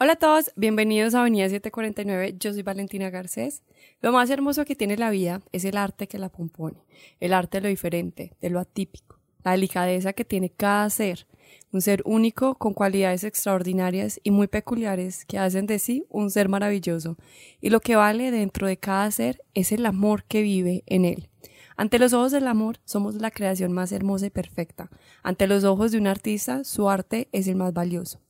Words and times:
Hola 0.00 0.14
a 0.14 0.16
todos, 0.16 0.50
bienvenidos 0.56 1.14
a 1.14 1.20
Avenida 1.20 1.48
749, 1.48 2.34
yo 2.40 2.52
soy 2.52 2.62
Valentina 2.62 3.10
Garcés. 3.10 3.62
Lo 4.02 4.10
más 4.10 4.28
hermoso 4.28 4.64
que 4.64 4.74
tiene 4.74 4.96
la 4.96 5.10
vida 5.10 5.40
es 5.52 5.64
el 5.64 5.76
arte 5.76 6.08
que 6.08 6.18
la 6.18 6.30
compone, 6.30 6.84
el 7.20 7.32
arte 7.32 7.58
de 7.58 7.62
lo 7.62 7.68
diferente, 7.68 8.32
de 8.40 8.50
lo 8.50 8.58
atípico, 8.58 9.20
la 9.44 9.52
delicadeza 9.52 10.12
que 10.12 10.24
tiene 10.24 10.50
cada 10.50 10.90
ser, 10.90 11.28
un 11.70 11.80
ser 11.80 12.02
único 12.06 12.56
con 12.56 12.74
cualidades 12.74 13.22
extraordinarias 13.22 14.18
y 14.24 14.32
muy 14.32 14.48
peculiares 14.48 15.24
que 15.26 15.38
hacen 15.38 15.66
de 15.66 15.78
sí 15.78 16.04
un 16.08 16.28
ser 16.32 16.48
maravilloso, 16.48 17.16
y 17.60 17.70
lo 17.70 17.78
que 17.78 17.94
vale 17.94 18.32
dentro 18.32 18.66
de 18.66 18.76
cada 18.76 19.08
ser 19.12 19.44
es 19.54 19.70
el 19.70 19.86
amor 19.86 20.24
que 20.24 20.42
vive 20.42 20.82
en 20.86 21.04
él. 21.04 21.30
Ante 21.76 22.00
los 22.00 22.12
ojos 22.14 22.32
del 22.32 22.48
amor 22.48 22.80
somos 22.84 23.14
la 23.14 23.30
creación 23.30 23.72
más 23.72 23.92
hermosa 23.92 24.26
y 24.26 24.30
perfecta. 24.30 24.90
Ante 25.22 25.46
los 25.46 25.62
ojos 25.62 25.92
de 25.92 25.98
un 25.98 26.08
artista, 26.08 26.64
su 26.64 26.90
arte 26.90 27.28
es 27.30 27.46
el 27.46 27.54
más 27.54 27.72
valioso. 27.72 28.23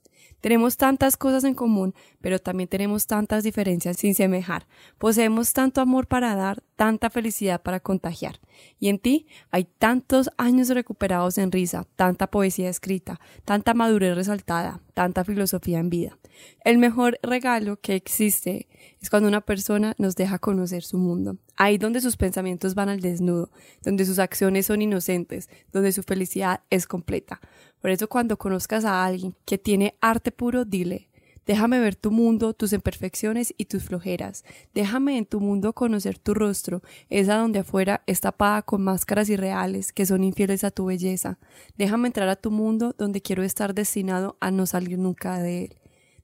Tenemos 0.44 0.76
tantas 0.76 1.16
cosas 1.16 1.42
en 1.44 1.54
común, 1.54 1.94
pero 2.20 2.38
también 2.38 2.68
tenemos 2.68 3.06
tantas 3.06 3.44
diferencias 3.44 3.96
sin 3.96 4.14
semejar. 4.14 4.66
Poseemos 4.98 5.54
tanto 5.54 5.80
amor 5.80 6.06
para 6.06 6.36
dar, 6.36 6.62
tanta 6.76 7.08
felicidad 7.08 7.62
para 7.62 7.80
contagiar. 7.80 8.40
Y 8.78 8.90
en 8.90 8.98
ti 8.98 9.26
hay 9.50 9.64
tantos 9.64 10.28
años 10.36 10.68
recuperados 10.68 11.38
en 11.38 11.50
risa, 11.50 11.86
tanta 11.96 12.26
poesía 12.26 12.68
escrita, 12.68 13.20
tanta 13.46 13.72
madurez 13.72 14.16
resaltada, 14.16 14.82
tanta 14.94 15.24
filosofía 15.24 15.80
en 15.80 15.90
vida. 15.90 16.18
El 16.64 16.78
mejor 16.78 17.18
regalo 17.22 17.76
que 17.76 17.94
existe 17.94 18.68
es 19.00 19.10
cuando 19.10 19.28
una 19.28 19.42
persona 19.42 19.94
nos 19.98 20.16
deja 20.16 20.38
conocer 20.38 20.82
su 20.82 20.98
mundo. 20.98 21.36
Ahí 21.56 21.76
donde 21.76 22.00
sus 22.00 22.16
pensamientos 22.16 22.74
van 22.74 22.88
al 22.88 23.00
desnudo, 23.00 23.50
donde 23.82 24.04
sus 24.06 24.18
acciones 24.18 24.66
son 24.66 24.82
inocentes, 24.82 25.50
donde 25.72 25.92
su 25.92 26.02
felicidad 26.02 26.62
es 26.70 26.86
completa. 26.86 27.40
Por 27.80 27.90
eso 27.90 28.08
cuando 28.08 28.38
conozcas 28.38 28.84
a 28.84 29.04
alguien 29.04 29.34
que 29.44 29.58
tiene 29.58 29.96
arte 30.00 30.32
puro, 30.32 30.64
dile, 30.64 31.08
déjame 31.46 31.78
ver 31.80 31.96
tu 31.96 32.10
mundo, 32.10 32.54
tus 32.54 32.72
imperfecciones 32.72 33.54
y 33.56 33.66
tus 33.66 33.84
flojeras. 33.84 34.44
Déjame 34.74 35.18
en 35.18 35.26
tu 35.26 35.40
mundo 35.40 35.72
conocer 35.72 36.18
tu 36.18 36.34
rostro, 36.34 36.82
esa 37.10 37.36
donde 37.36 37.60
afuera 37.60 38.02
está 38.06 38.32
tapada 38.32 38.62
con 38.62 38.82
máscaras 38.82 39.28
irreales 39.28 39.92
que 39.92 40.06
son 40.06 40.24
infieles 40.24 40.64
a 40.64 40.70
tu 40.70 40.86
belleza. 40.86 41.38
Déjame 41.76 42.08
entrar 42.08 42.28
a 42.28 42.36
tu 42.36 42.50
mundo 42.50 42.94
donde 42.96 43.20
quiero 43.20 43.42
estar 43.42 43.74
destinado 43.74 44.36
a 44.40 44.50
no 44.50 44.66
salir 44.66 44.98
nunca 44.98 45.38
de 45.38 45.64
él. 45.64 45.76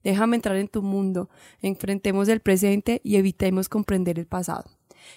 Déjame 0.02 0.36
entrar 0.36 0.56
en 0.56 0.68
tu 0.68 0.82
mundo, 0.82 1.28
enfrentemos 1.60 2.28
el 2.28 2.40
presente 2.40 3.00
y 3.04 3.16
evitemos 3.16 3.68
comprender 3.68 4.18
el 4.18 4.26
pasado. 4.26 4.64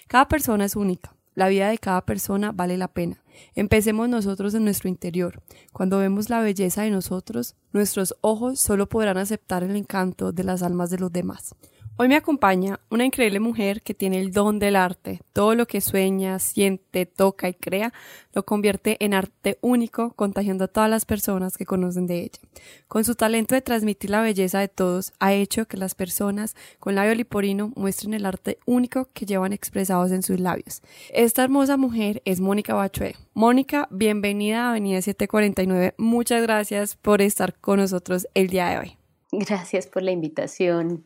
Cada 0.08 0.28
persona 0.28 0.66
es 0.66 0.76
única. 0.76 1.16
La 1.34 1.48
vida 1.48 1.68
de 1.68 1.78
cada 1.78 2.04
persona 2.04 2.52
vale 2.52 2.76
la 2.76 2.88
pena. 2.88 3.23
Empecemos 3.54 4.08
nosotros 4.08 4.54
en 4.54 4.64
nuestro 4.64 4.88
interior. 4.88 5.42
Cuando 5.72 5.98
vemos 5.98 6.30
la 6.30 6.40
belleza 6.40 6.82
de 6.82 6.90
nosotros, 6.90 7.56
nuestros 7.72 8.14
ojos 8.20 8.60
solo 8.60 8.88
podrán 8.88 9.18
aceptar 9.18 9.62
el 9.62 9.76
encanto 9.76 10.32
de 10.32 10.44
las 10.44 10.62
almas 10.62 10.90
de 10.90 10.98
los 10.98 11.12
demás. 11.12 11.54
Hoy 11.96 12.08
me 12.08 12.16
acompaña 12.16 12.80
una 12.90 13.04
increíble 13.04 13.38
mujer 13.38 13.80
que 13.80 13.94
tiene 13.94 14.18
el 14.18 14.32
don 14.32 14.58
del 14.58 14.74
arte. 14.74 15.20
Todo 15.32 15.54
lo 15.54 15.68
que 15.68 15.80
sueña, 15.80 16.40
siente, 16.40 17.06
toca 17.06 17.48
y 17.48 17.54
crea 17.54 17.92
lo 18.32 18.44
convierte 18.44 18.96
en 18.98 19.14
arte 19.14 19.58
único, 19.60 20.12
contagiando 20.14 20.64
a 20.64 20.68
todas 20.68 20.90
las 20.90 21.04
personas 21.04 21.56
que 21.56 21.64
conocen 21.64 22.08
de 22.08 22.22
ella. 22.22 22.40
Con 22.88 23.04
su 23.04 23.14
talento 23.14 23.54
de 23.54 23.62
transmitir 23.62 24.10
la 24.10 24.22
belleza 24.22 24.58
de 24.58 24.66
todos, 24.66 25.12
ha 25.20 25.34
hecho 25.34 25.68
que 25.68 25.76
las 25.76 25.94
personas 25.94 26.56
con 26.80 26.96
labio 26.96 27.14
liporino 27.14 27.72
muestren 27.76 28.12
el 28.12 28.26
arte 28.26 28.58
único 28.66 29.08
que 29.12 29.24
llevan 29.24 29.52
expresados 29.52 30.10
en 30.10 30.24
sus 30.24 30.40
labios. 30.40 30.82
Esta 31.10 31.44
hermosa 31.44 31.76
mujer 31.76 32.22
es 32.24 32.40
Mónica 32.40 32.74
Bachué. 32.74 33.14
Mónica, 33.34 33.86
bienvenida 33.92 34.64
a 34.64 34.70
Avenida 34.70 35.00
749. 35.00 35.94
Muchas 35.98 36.42
gracias 36.42 36.96
por 36.96 37.22
estar 37.22 37.54
con 37.54 37.78
nosotros 37.78 38.26
el 38.34 38.48
día 38.48 38.70
de 38.70 38.78
hoy. 38.78 38.98
Gracias 39.30 39.86
por 39.86 40.02
la 40.02 40.10
invitación. 40.10 41.04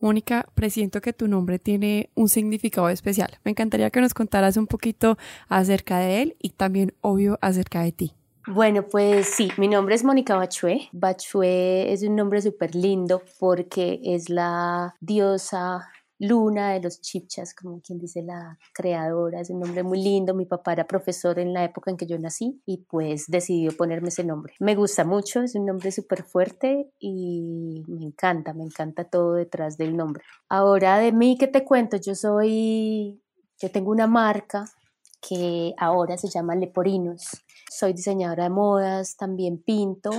Mónica, 0.00 0.46
presiento 0.54 1.00
que 1.00 1.12
tu 1.12 1.28
nombre 1.28 1.58
tiene 1.58 2.10
un 2.14 2.28
significado 2.28 2.88
especial. 2.88 3.38
Me 3.44 3.50
encantaría 3.50 3.90
que 3.90 4.00
nos 4.00 4.14
contaras 4.14 4.56
un 4.56 4.66
poquito 4.66 5.18
acerca 5.48 5.98
de 5.98 6.22
él 6.22 6.36
y 6.40 6.50
también, 6.50 6.94
obvio, 7.02 7.38
acerca 7.42 7.82
de 7.82 7.92
ti. 7.92 8.14
Bueno, 8.46 8.86
pues 8.86 9.26
sí, 9.26 9.52
mi 9.58 9.68
nombre 9.68 9.94
es 9.94 10.02
Mónica 10.02 10.34
Bachué. 10.36 10.88
Bachué 10.92 11.92
es 11.92 12.02
un 12.02 12.16
nombre 12.16 12.40
súper 12.40 12.74
lindo 12.74 13.22
porque 13.38 14.00
es 14.02 14.30
la 14.30 14.96
diosa 15.00 15.88
Luna 16.20 16.74
de 16.74 16.80
los 16.82 17.00
Chipchas, 17.00 17.54
como 17.54 17.80
quien 17.80 17.98
dice 17.98 18.22
la 18.22 18.58
creadora, 18.74 19.40
es 19.40 19.48
un 19.48 19.58
nombre 19.58 19.82
muy 19.82 20.02
lindo. 20.02 20.34
Mi 20.34 20.44
papá 20.44 20.74
era 20.74 20.86
profesor 20.86 21.38
en 21.38 21.54
la 21.54 21.64
época 21.64 21.90
en 21.90 21.96
que 21.96 22.06
yo 22.06 22.18
nací 22.18 22.60
y 22.66 22.84
pues 22.84 23.24
decidió 23.26 23.74
ponerme 23.74 24.08
ese 24.08 24.22
nombre. 24.22 24.52
Me 24.60 24.74
gusta 24.74 25.04
mucho, 25.04 25.40
es 25.40 25.54
un 25.54 25.64
nombre 25.64 25.90
súper 25.90 26.22
fuerte 26.22 26.92
y 26.98 27.82
me 27.88 28.04
encanta, 28.04 28.52
me 28.52 28.64
encanta 28.64 29.04
todo 29.04 29.32
detrás 29.32 29.78
del 29.78 29.96
nombre. 29.96 30.22
Ahora 30.50 30.98
de 30.98 31.10
mí, 31.12 31.38
¿qué 31.38 31.46
te 31.46 31.64
cuento? 31.64 31.96
Yo 31.96 32.14
soy, 32.14 33.22
yo 33.58 33.70
tengo 33.70 33.90
una 33.90 34.06
marca 34.06 34.66
que 35.26 35.72
ahora 35.78 36.18
se 36.18 36.28
llama 36.28 36.54
Leporinos. 36.54 37.30
Soy 37.70 37.94
diseñadora 37.94 38.44
de 38.44 38.50
modas, 38.50 39.16
también 39.16 39.56
pinto 39.56 40.10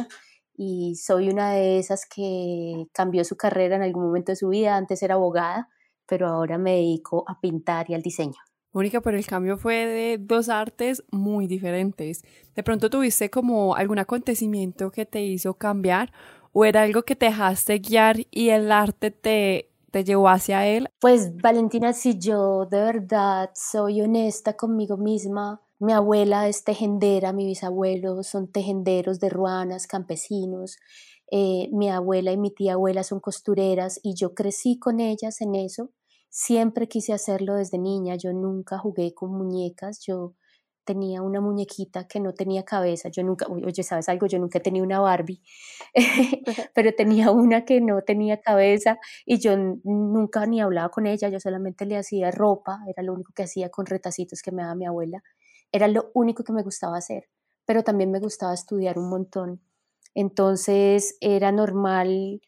y 0.57 0.95
soy 0.95 1.29
una 1.29 1.51
de 1.51 1.78
esas 1.78 2.07
que 2.07 2.88
cambió 2.91 3.23
su 3.23 3.38
carrera 3.38 3.75
en 3.75 3.83
algún 3.83 4.06
momento 4.06 4.31
de 4.31 4.35
su 4.35 4.50
vida. 4.50 4.75
Antes 4.75 5.03
era 5.03 5.13
abogada 5.13 5.69
pero 6.07 6.28
ahora 6.28 6.57
me 6.57 6.72
dedico 6.75 7.23
a 7.28 7.39
pintar 7.39 7.89
y 7.89 7.94
al 7.94 8.01
diseño. 8.01 8.38
Mónica, 8.73 9.01
pero 9.01 9.17
el 9.17 9.25
cambio 9.25 9.57
fue 9.57 9.85
de 9.85 10.17
dos 10.17 10.47
artes 10.47 11.03
muy 11.12 11.45
diferentes. 11.47 12.23
¿De 12.56 12.63
pronto 12.63 12.89
tuviste 12.89 13.29
como 13.29 13.75
algún 13.75 14.00
acontecimiento 14.00 14.91
que 14.91 15.06
te 15.06 15.22
hizo 15.22 15.56
cambiar 15.56 16.13
o 16.53 16.63
era 16.63 16.84
algo 16.84 17.03
que 17.03 17.17
te 17.17 17.25
dejaste 17.25 17.79
guiar 17.79 18.17
y 18.31 18.50
el 18.50 18.72
arte 18.72 19.12
te, 19.12 19.72
te 19.91 20.06
llevó 20.06 20.29
hacia 20.29 20.66
él? 20.66 20.88
Pues 21.00 21.35
Valentina, 21.35 21.91
si 21.91 22.18
yo 22.18 22.66
de 22.66 22.81
verdad 22.81 23.51
soy 23.53 24.01
honesta 24.01 24.53
conmigo 24.53 24.95
misma, 24.95 25.62
mi 25.79 25.91
abuela 25.94 26.47
es 26.47 26.63
tejedera, 26.63 27.33
mi 27.33 27.45
bisabuelo 27.45 28.23
son 28.23 28.47
tejenderos 28.47 29.19
de 29.19 29.29
ruanas, 29.29 29.88
campesinos. 29.88 30.78
Eh, 31.31 31.69
mi 31.72 31.90
abuela 31.90 32.31
y 32.34 32.38
mi 32.38 32.52
tía 32.52 32.74
abuela 32.74 33.03
son 33.03 33.19
costureras 33.22 34.00
y 34.03 34.16
yo 34.16 34.34
crecí 34.36 34.78
con 34.80 35.00
ellas 35.00 35.42
en 35.42 35.56
eso. 35.56 35.92
Siempre 36.30 36.88
quise 36.88 37.14
hacerlo 37.14 37.56
desde 37.56 37.78
niña, 37.80 38.16
yo 38.16 38.34
nunca 38.34 38.78
jugué 38.78 39.14
con 39.14 39.31
muñecas, 39.34 40.02
yo 40.06 40.36
tenía 40.86 41.22
una 41.22 41.42
muñequita 41.42 42.08
que 42.08 42.19
no 42.19 42.34
tenía 42.34 42.64
cabeza, 42.66 43.09
yo 43.09 43.24
nunca, 43.24 43.46
oye, 43.47 43.84
¿sabes 43.84 44.09
algo? 44.09 44.28
Yo 44.28 44.40
nunca 44.40 44.59
tenía 44.59 44.84
una 44.84 45.00
Barbie, 45.00 45.42
pero 46.74 46.94
tenía 46.96 47.31
una 47.31 47.66
que 47.66 47.81
no 47.81 48.02
tenía 48.03 48.42
cabeza 48.42 49.00
y 49.25 49.40
yo 49.40 49.56
nunca 49.58 50.46
ni 50.46 50.59
hablaba 50.62 50.90
con 50.90 51.08
ella, 51.08 51.30
yo 51.30 51.40
solamente 51.40 51.86
le 51.86 51.98
hacía 51.98 52.31
ropa, 52.31 52.80
era 52.88 53.03
lo 53.03 53.13
único 53.13 53.31
que 53.34 53.44
hacía 53.44 53.69
con 53.69 53.86
retacitos 53.86 54.42
que 54.42 54.52
me 54.52 54.63
daba 54.63 54.75
mi 54.75 54.86
abuela, 54.86 55.22
era 55.72 55.88
lo 55.88 56.12
único 56.13 56.44
que 56.44 56.53
me 56.53 56.63
gustaba 56.63 56.98
hacer, 56.98 57.30
pero 57.66 57.84
también 57.84 58.12
me 58.12 58.19
gustaba 58.19 58.53
estudiar 58.53 58.98
un 59.00 59.09
montón. 59.09 59.62
Entonces 60.16 61.18
era 61.22 61.52
normal 61.52 62.42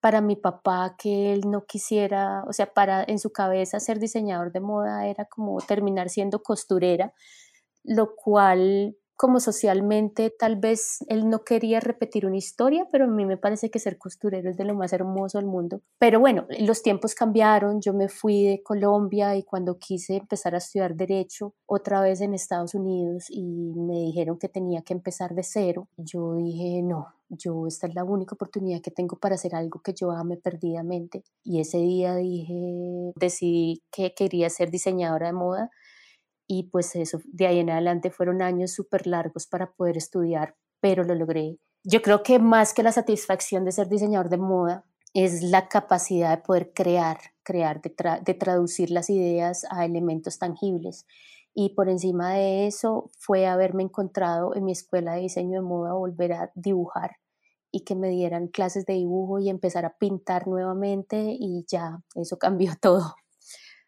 para 0.00 0.20
mi 0.20 0.36
papá 0.36 0.96
que 0.98 1.32
él 1.32 1.42
no 1.50 1.64
quisiera, 1.66 2.44
o 2.48 2.52
sea, 2.52 2.72
para 2.74 3.04
en 3.04 3.18
su 3.18 3.32
cabeza 3.32 3.80
ser 3.80 3.98
diseñador 4.00 4.52
de 4.52 4.60
moda 4.60 5.06
era 5.06 5.24
como 5.26 5.58
terminar 5.62 6.10
siendo 6.10 6.42
costurera, 6.42 7.14
lo 7.84 8.16
cual 8.16 8.96
como 9.16 9.40
socialmente 9.40 10.30
tal 10.30 10.56
vez 10.56 10.98
él 11.08 11.28
no 11.28 11.44
quería 11.44 11.80
repetir 11.80 12.26
una 12.26 12.36
historia, 12.36 12.86
pero 12.90 13.04
a 13.04 13.08
mí 13.08 13.24
me 13.24 13.36
parece 13.36 13.70
que 13.70 13.78
ser 13.78 13.96
costurero 13.98 14.50
es 14.50 14.56
de 14.56 14.64
lo 14.64 14.74
más 14.74 14.92
hermoso 14.92 15.38
del 15.38 15.46
mundo. 15.46 15.82
Pero 15.98 16.20
bueno, 16.20 16.46
los 16.60 16.82
tiempos 16.82 17.14
cambiaron, 17.14 17.80
yo 17.80 17.92
me 17.92 18.08
fui 18.08 18.44
de 18.44 18.62
Colombia 18.62 19.36
y 19.36 19.44
cuando 19.44 19.78
quise 19.78 20.16
empezar 20.16 20.54
a 20.54 20.58
estudiar 20.58 20.96
derecho 20.96 21.54
otra 21.66 22.00
vez 22.00 22.20
en 22.20 22.34
Estados 22.34 22.74
Unidos 22.74 23.26
y 23.30 23.42
me 23.76 24.00
dijeron 24.00 24.38
que 24.38 24.48
tenía 24.48 24.82
que 24.82 24.94
empezar 24.94 25.34
de 25.34 25.42
cero, 25.42 25.88
yo 25.96 26.36
dije, 26.36 26.82
no, 26.82 27.06
yo 27.28 27.66
esta 27.66 27.86
es 27.86 27.94
la 27.94 28.04
única 28.04 28.34
oportunidad 28.34 28.80
que 28.80 28.90
tengo 28.90 29.16
para 29.16 29.36
hacer 29.36 29.54
algo 29.54 29.80
que 29.80 29.94
yo 29.94 30.10
ame 30.10 30.36
perdidamente. 30.36 31.22
Y 31.42 31.60
ese 31.60 31.78
día 31.78 32.16
dije, 32.16 33.12
decidí 33.16 33.82
que 33.90 34.14
quería 34.14 34.50
ser 34.50 34.70
diseñadora 34.70 35.28
de 35.28 35.32
moda 35.32 35.70
y 36.46 36.64
pues 36.64 36.94
eso, 36.96 37.20
de 37.24 37.46
ahí 37.46 37.58
en 37.58 37.70
adelante 37.70 38.10
fueron 38.10 38.42
años 38.42 38.72
súper 38.72 39.06
largos 39.06 39.46
para 39.46 39.72
poder 39.72 39.96
estudiar, 39.96 40.56
pero 40.80 41.04
lo 41.04 41.14
logré. 41.14 41.58
Yo 41.84 42.02
creo 42.02 42.22
que 42.22 42.38
más 42.38 42.74
que 42.74 42.82
la 42.82 42.92
satisfacción 42.92 43.64
de 43.64 43.72
ser 43.72 43.88
diseñador 43.88 44.28
de 44.28 44.38
moda, 44.38 44.84
es 45.14 45.42
la 45.42 45.68
capacidad 45.68 46.36
de 46.36 46.42
poder 46.42 46.72
crear, 46.74 47.18
crear, 47.44 47.80
de, 47.80 47.94
de 48.24 48.34
traducir 48.34 48.90
las 48.90 49.08
ideas 49.10 49.64
a 49.70 49.84
elementos 49.84 50.38
tangibles. 50.38 51.06
Y 51.54 51.70
por 51.70 51.88
encima 51.88 52.34
de 52.34 52.66
eso 52.66 53.12
fue 53.16 53.46
haberme 53.46 53.84
encontrado 53.84 54.56
en 54.56 54.64
mi 54.64 54.72
escuela 54.72 55.14
de 55.14 55.20
diseño 55.20 55.60
de 55.60 55.66
moda, 55.66 55.92
volver 55.94 56.32
a 56.32 56.52
dibujar 56.56 57.18
y 57.70 57.84
que 57.84 57.94
me 57.94 58.08
dieran 58.08 58.48
clases 58.48 58.86
de 58.86 58.94
dibujo 58.94 59.38
y 59.38 59.48
empezar 59.48 59.84
a 59.84 59.96
pintar 59.98 60.48
nuevamente 60.48 61.36
y 61.38 61.64
ya, 61.68 62.02
eso 62.16 62.36
cambió 62.38 62.72
todo 62.80 63.14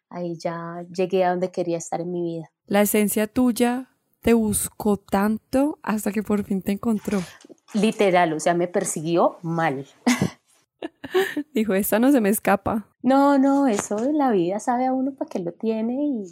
ahí 0.08 0.37
ya 0.38 0.85
llegué 0.94 1.25
a 1.25 1.31
donde 1.31 1.50
quería 1.50 1.79
estar 1.79 2.00
en 2.00 2.12
mi 2.12 2.23
vida. 2.23 2.50
La 2.67 2.82
esencia 2.82 3.26
tuya 3.26 3.91
te 4.20 4.35
buscó 4.35 4.97
tanto 4.97 5.79
hasta 5.82 6.11
que 6.11 6.23
por 6.23 6.43
fin 6.44 6.62
te 6.62 6.73
encontró. 6.73 7.20
Literal, 7.75 8.32
o 8.32 8.41
sea, 8.41 8.55
me 8.55 8.69
persiguió 8.69 9.38
mal. 9.43 9.87
Dijo, 11.55 11.75
esta 11.75 11.99
no 11.99 12.11
se 12.11 12.20
me 12.20 12.29
escapa. 12.29 12.88
No, 13.03 13.38
no, 13.38 13.67
eso 13.67 13.97
la 14.12 14.31
vida 14.32 14.58
sabe 14.58 14.87
a 14.87 14.93
uno 14.93 15.14
para 15.14 15.29
qué 15.29 15.38
lo 15.38 15.53
tiene 15.53 15.94
y, 16.05 16.25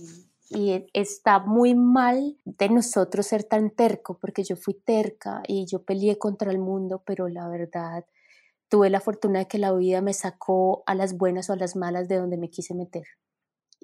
y 0.50 0.88
está 0.92 1.38
muy 1.38 1.74
mal 1.74 2.36
de 2.44 2.68
nosotros 2.68 3.26
ser 3.26 3.44
tan 3.44 3.70
terco, 3.70 4.18
porque 4.18 4.42
yo 4.42 4.56
fui 4.56 4.74
terca 4.74 5.42
y 5.46 5.66
yo 5.66 5.84
peleé 5.84 6.18
contra 6.18 6.50
el 6.50 6.58
mundo, 6.58 7.02
pero 7.06 7.28
la 7.28 7.48
verdad 7.48 8.04
tuve 8.68 8.90
la 8.90 9.00
fortuna 9.00 9.40
de 9.40 9.46
que 9.46 9.58
la 9.58 9.72
vida 9.72 10.00
me 10.00 10.14
sacó 10.14 10.82
a 10.86 10.96
las 10.96 11.16
buenas 11.16 11.48
o 11.48 11.52
a 11.52 11.56
las 11.56 11.76
malas 11.76 12.08
de 12.08 12.16
donde 12.16 12.38
me 12.38 12.50
quise 12.50 12.74
meter 12.74 13.04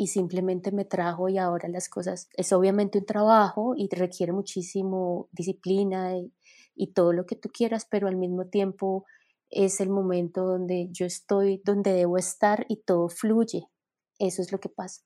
y 0.00 0.06
simplemente 0.06 0.72
me 0.72 0.86
trajo 0.86 1.28
y 1.28 1.36
ahora 1.36 1.68
las 1.68 1.90
cosas 1.90 2.30
es 2.32 2.54
obviamente 2.54 2.96
un 2.96 3.04
trabajo 3.04 3.74
y 3.76 3.86
requiere 3.94 4.32
muchísimo 4.32 5.28
disciplina 5.30 6.16
y, 6.16 6.32
y 6.74 6.94
todo 6.94 7.12
lo 7.12 7.26
que 7.26 7.36
tú 7.36 7.50
quieras, 7.50 7.86
pero 7.90 8.08
al 8.08 8.16
mismo 8.16 8.46
tiempo 8.46 9.04
es 9.50 9.78
el 9.78 9.90
momento 9.90 10.46
donde 10.46 10.88
yo 10.90 11.04
estoy, 11.04 11.60
donde 11.66 11.92
debo 11.92 12.16
estar 12.16 12.64
y 12.70 12.76
todo 12.76 13.10
fluye. 13.10 13.68
Eso 14.18 14.40
es 14.40 14.52
lo 14.52 14.58
que 14.58 14.70
pasa. 14.70 15.02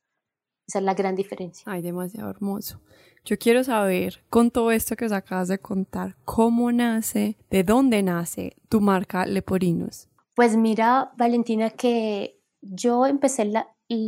Esa 0.68 0.78
es 0.78 0.84
la 0.84 0.94
gran 0.94 1.16
diferencia. 1.16 1.64
Ay, 1.66 1.82
demasiado 1.82 2.30
hermoso. 2.30 2.80
Yo 3.24 3.36
quiero 3.36 3.64
saber, 3.64 4.22
con 4.30 4.52
todo 4.52 4.70
esto 4.70 4.94
que 4.94 5.06
os 5.06 5.12
acabas 5.12 5.48
de 5.48 5.58
contar, 5.58 6.14
cómo 6.24 6.70
nace, 6.70 7.36
de 7.50 7.64
dónde 7.64 8.04
nace 8.04 8.56
tu 8.68 8.80
marca 8.80 9.26
Leporinos. 9.26 10.08
Pues 10.36 10.56
mira, 10.56 11.12
Valentina, 11.16 11.70
que 11.70 12.40
yo 12.60 13.06
empecé 13.06 13.50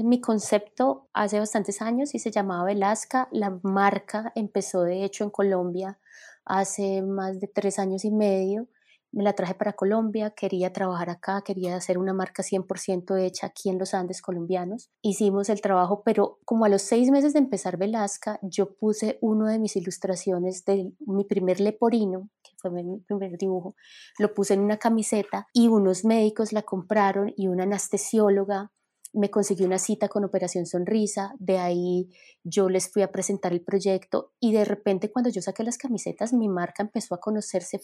mi 0.05 0.21
concepto 0.21 1.09
hace 1.13 1.39
bastantes 1.39 1.83
años 1.83 2.15
y 2.15 2.19
se 2.19 2.31
llamaba 2.31 2.65
Velasca. 2.65 3.29
La 3.33 3.59
marca 3.63 4.33
empezó 4.35 4.83
de 4.83 5.05
hecho 5.05 5.25
en 5.25 5.31
Colombia 5.31 5.99
hace 6.45 7.03
más 7.03 7.41
de 7.41 7.49
tres 7.49 7.79
años 7.79 8.05
y 8.05 8.11
medio 8.11 8.69
me 9.17 9.23
la 9.23 9.33
traje 9.33 9.55
para 9.55 9.73
Colombia, 9.73 10.33
quería 10.33 10.75
trabajar 10.75 11.09
acá, 11.09 11.41
quería 11.43 11.75
hacer 11.75 11.97
una 11.97 12.13
marca 12.13 12.43
100% 12.43 13.19
hecha 13.19 13.47
aquí 13.47 13.71
en 13.71 13.79
los 13.79 13.95
Andes 13.95 14.21
colombianos. 14.21 14.91
Hicimos 15.01 15.49
el 15.49 15.63
trabajo, 15.63 16.03
pero 16.05 16.39
como 16.45 16.67
a 16.67 16.69
los 16.69 16.83
seis 16.83 17.11
meses 17.11 17.33
de 17.33 17.39
empezar 17.39 17.79
Velasca, 17.79 18.39
yo 18.43 18.77
puse 18.77 19.19
uno 19.23 19.47
de 19.47 19.59
mis 19.59 19.75
ilustraciones 19.75 20.67
de 20.67 20.93
mi 21.07 21.25
primer 21.25 21.61
leporino, 21.61 22.29
que 22.43 22.51
fue 22.59 22.71
mi 22.71 22.99
primer 23.01 23.39
dibujo, 23.39 23.75
lo 24.19 24.35
puse 24.35 24.53
en 24.53 24.61
una 24.61 24.77
camiseta 24.77 25.47
y 25.55 25.69
unos 25.69 26.05
médicos 26.05 26.53
la 26.53 26.61
compraron 26.61 27.33
y 27.39 27.49
una 27.49 27.63
anestesióloga 27.63 28.71
me 29.17 29.31
consiguió 29.31 29.67
una 29.67 29.79
cita 29.79 30.09
con 30.09 30.25
Operación 30.25 30.67
Sonrisa, 30.67 31.35
de 31.39 31.59
ahí 31.59 32.11
yo 32.45 32.69
les 32.69 32.91
fui 32.91 33.03
a 33.03 33.11
presentar 33.11 33.53
el 33.53 33.63
proyecto 33.63 34.33
y 34.39 34.53
de 34.53 34.65
repente 34.65 35.11
cuando 35.11 35.31
yo 35.31 35.41
saqué 35.43 35.65
las 35.65 35.79
camisetas 35.79 36.33
mi 36.33 36.49
marca 36.49 36.83
empezó 36.83 37.15
a 37.15 37.21
conocerse 37.21 37.81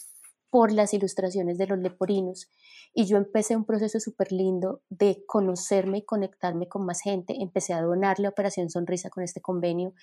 por 0.52 0.70
las 0.70 0.93
ilustraciones 0.93 1.56
de 1.56 1.66
los 1.66 1.78
leporinos 1.78 2.50
y 2.93 3.06
yo 3.06 3.16
empecé 3.16 3.56
un 3.56 3.64
proceso 3.64 3.99
súper 4.00 4.32
lindo 4.32 4.82
de 4.90 5.25
conocerme 5.26 5.99
y 5.99 6.04
conectarme 6.04 6.69
con 6.69 6.84
más 6.84 7.00
gente. 7.00 7.37
Empecé 7.40 7.72
a 7.72 7.81
donarle 7.81 8.26
a 8.26 8.31
Operación 8.31 8.69
Sonrisa 8.69 9.08
con 9.08 9.25
este 9.25 9.40
convenio, 9.40 9.94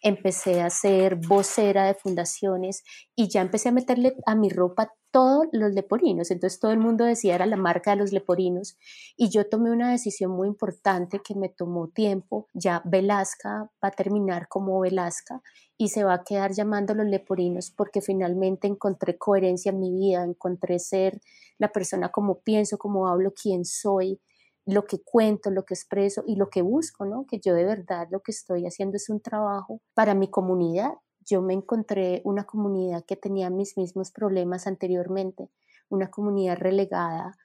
empecé 0.00 0.62
a 0.62 0.70
ser 0.70 1.16
vocera 1.16 1.84
de 1.84 1.92
fundaciones 1.92 2.84
y 3.14 3.28
ya 3.28 3.42
empecé 3.42 3.68
a 3.68 3.72
meterle 3.72 4.16
a 4.24 4.34
mi 4.34 4.48
ropa 4.48 4.94
todos 5.10 5.46
los 5.52 5.74
leporinos. 5.74 6.30
Entonces 6.30 6.58
todo 6.58 6.72
el 6.72 6.78
mundo 6.78 7.04
decía 7.04 7.34
era 7.34 7.44
la 7.44 7.56
marca 7.56 7.90
de 7.90 7.98
los 7.98 8.10
leporinos 8.10 8.78
y 9.14 9.28
yo 9.28 9.46
tomé 9.46 9.70
una 9.70 9.90
decisión 9.90 10.30
muy 10.30 10.48
importante 10.48 11.20
que 11.20 11.34
me 11.34 11.50
tomó 11.50 11.88
tiempo. 11.88 12.48
Ya 12.54 12.80
Velasca 12.86 13.70
va 13.84 13.88
a 13.88 13.90
terminar 13.90 14.48
como 14.48 14.80
Velasca 14.80 15.42
y 15.78 15.88
se 15.88 16.02
va 16.02 16.14
a 16.14 16.24
quedar 16.24 16.52
llamando 16.52 16.92
los 16.92 17.06
leporinos 17.06 17.70
porque 17.70 18.02
finalmente 18.02 18.66
encontré 18.66 19.16
coherencia 19.16 19.70
en 19.70 19.78
mi 19.78 19.92
vida, 19.92 20.24
encontré 20.24 20.80
ser 20.80 21.20
la 21.56 21.72
persona 21.72 22.10
como 22.10 22.40
pienso, 22.40 22.78
como 22.78 23.08
hablo, 23.08 23.32
quién 23.32 23.64
soy, 23.64 24.20
lo 24.66 24.84
que 24.84 25.00
cuento, 25.00 25.50
lo 25.50 25.64
que 25.64 25.74
expreso 25.74 26.24
y 26.26 26.34
lo 26.34 26.50
que 26.50 26.62
busco, 26.62 27.06
¿no? 27.06 27.24
Que 27.26 27.38
yo 27.38 27.54
de 27.54 27.64
verdad 27.64 28.08
lo 28.10 28.20
que 28.20 28.32
estoy 28.32 28.66
haciendo 28.66 28.96
es 28.96 29.08
un 29.08 29.20
trabajo 29.20 29.80
para 29.94 30.14
mi 30.14 30.28
comunidad. 30.28 30.94
Yo 31.24 31.42
me 31.42 31.54
encontré 31.54 32.22
una 32.24 32.44
comunidad 32.44 33.04
que 33.04 33.16
tenía 33.16 33.48
mis 33.48 33.76
mismos 33.78 34.10
problemas 34.10 34.66
anteriormente, 34.66 35.48
una 35.88 36.10
comunidad 36.10 36.56
relegada, 36.58 37.36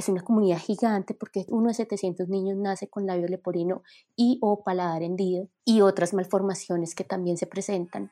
es 0.00 0.08
una 0.08 0.22
comunidad 0.22 0.58
gigante 0.58 1.14
porque 1.14 1.46
uno 1.48 1.68
de 1.68 1.74
700 1.74 2.28
niños 2.28 2.56
nace 2.56 2.88
con 2.88 3.06
labio 3.06 3.28
leporino 3.28 3.82
y 4.16 4.38
o 4.40 4.64
paladar 4.64 5.02
hendido 5.02 5.48
y 5.64 5.82
otras 5.82 6.14
malformaciones 6.14 6.94
que 6.94 7.04
también 7.04 7.36
se 7.36 7.46
presentan. 7.46 8.10